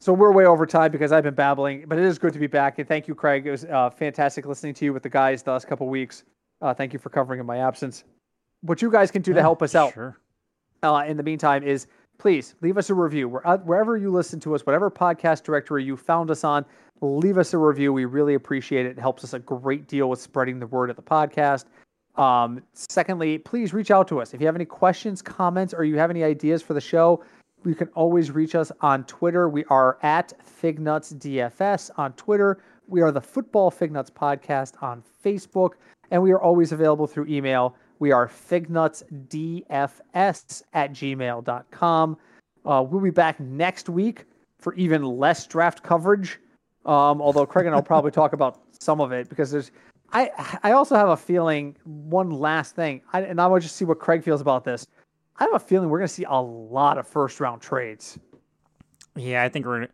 [0.00, 2.46] so we're way over time because I've been babbling, but it is good to be
[2.46, 2.78] back.
[2.78, 3.46] And thank you, Craig.
[3.46, 6.24] It was uh, fantastic listening to you with the guys the last couple weeks.
[6.62, 8.04] Uh, thank you for covering in my absence.
[8.62, 9.92] What you guys can do to help us out.
[9.92, 10.16] Sure
[10.84, 11.86] uh, in the meantime is
[12.18, 16.30] please leave us a review wherever you listen to us, whatever podcast directory you found
[16.30, 16.64] us on.
[17.00, 17.92] Leave us a review.
[17.92, 18.90] We really appreciate it.
[18.90, 21.64] It helps us a great deal with spreading the word of the podcast.
[22.16, 25.98] Um, secondly, please reach out to us if you have any questions, comments, or you
[25.98, 27.22] have any ideas for the show.
[27.64, 29.48] You can always reach us on Twitter.
[29.48, 32.62] We are at FignutsDFS on Twitter.
[32.86, 35.70] We are the Football Fignuts Podcast on Facebook,
[36.10, 37.74] and we are always available through email.
[37.98, 42.16] We are fignutsdfs at gmail.com.
[42.64, 44.24] Uh, we'll be back next week
[44.58, 46.38] for even less draft coverage.
[46.86, 49.70] Um, although Craig and I'll probably talk about some of it because there's.
[50.12, 51.76] I I also have a feeling.
[51.84, 54.86] One last thing, I, and I want to just see what Craig feels about this.
[55.38, 58.18] I have a feeling we're going to see a lot of first round trades.
[59.16, 59.88] Yeah, I think we're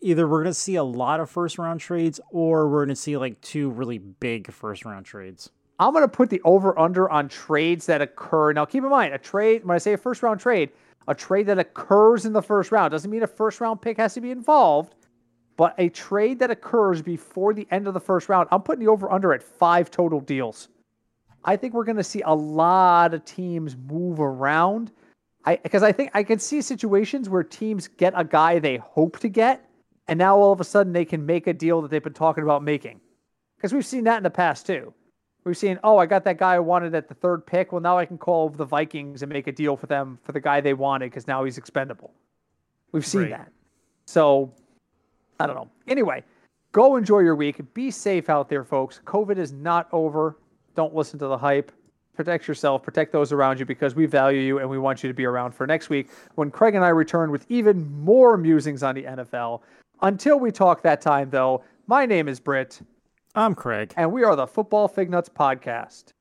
[0.00, 3.40] either we're gonna see a lot of first round trades or we're gonna see like
[3.40, 5.50] two really big first round trades.
[5.78, 8.52] I'm going to put the over under on trades that occur.
[8.52, 10.70] Now, keep in mind, a trade, when I say a first round trade,
[11.08, 14.14] a trade that occurs in the first round doesn't mean a first round pick has
[14.14, 14.94] to be involved,
[15.56, 18.90] but a trade that occurs before the end of the first round, I'm putting the
[18.90, 20.68] over under at five total deals.
[21.44, 24.92] I think we're going to see a lot of teams move around.
[25.44, 29.18] I because I think I can see situations where teams get a guy they hope
[29.20, 29.68] to get,
[30.06, 32.44] and now all of a sudden they can make a deal that they've been talking
[32.44, 33.00] about making.
[33.56, 34.94] Because we've seen that in the past too.
[35.44, 37.72] We've seen, oh, I got that guy I wanted at the third pick.
[37.72, 40.40] Well, now I can call the Vikings and make a deal for them for the
[40.40, 42.12] guy they wanted because now he's expendable.
[42.92, 43.30] We've seen Right.
[43.30, 43.52] that.
[44.04, 44.52] So
[45.40, 45.68] I don't know.
[45.88, 46.22] Anyway,
[46.70, 47.60] go enjoy your week.
[47.74, 49.00] Be safe out there, folks.
[49.04, 50.36] COVID is not over.
[50.76, 51.72] Don't listen to the hype.
[52.14, 55.14] Protect yourself, protect those around you because we value you and we want you to
[55.14, 58.94] be around for next week when Craig and I return with even more musings on
[58.94, 59.62] the NFL.
[60.02, 62.82] Until we talk that time, though, my name is Britt,
[63.34, 63.94] I'm Craig.
[63.96, 66.12] and we are the Football Fig Nuts Podcast.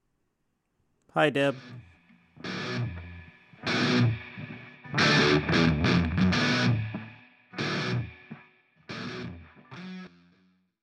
[1.14, 1.55] Hi, Deb.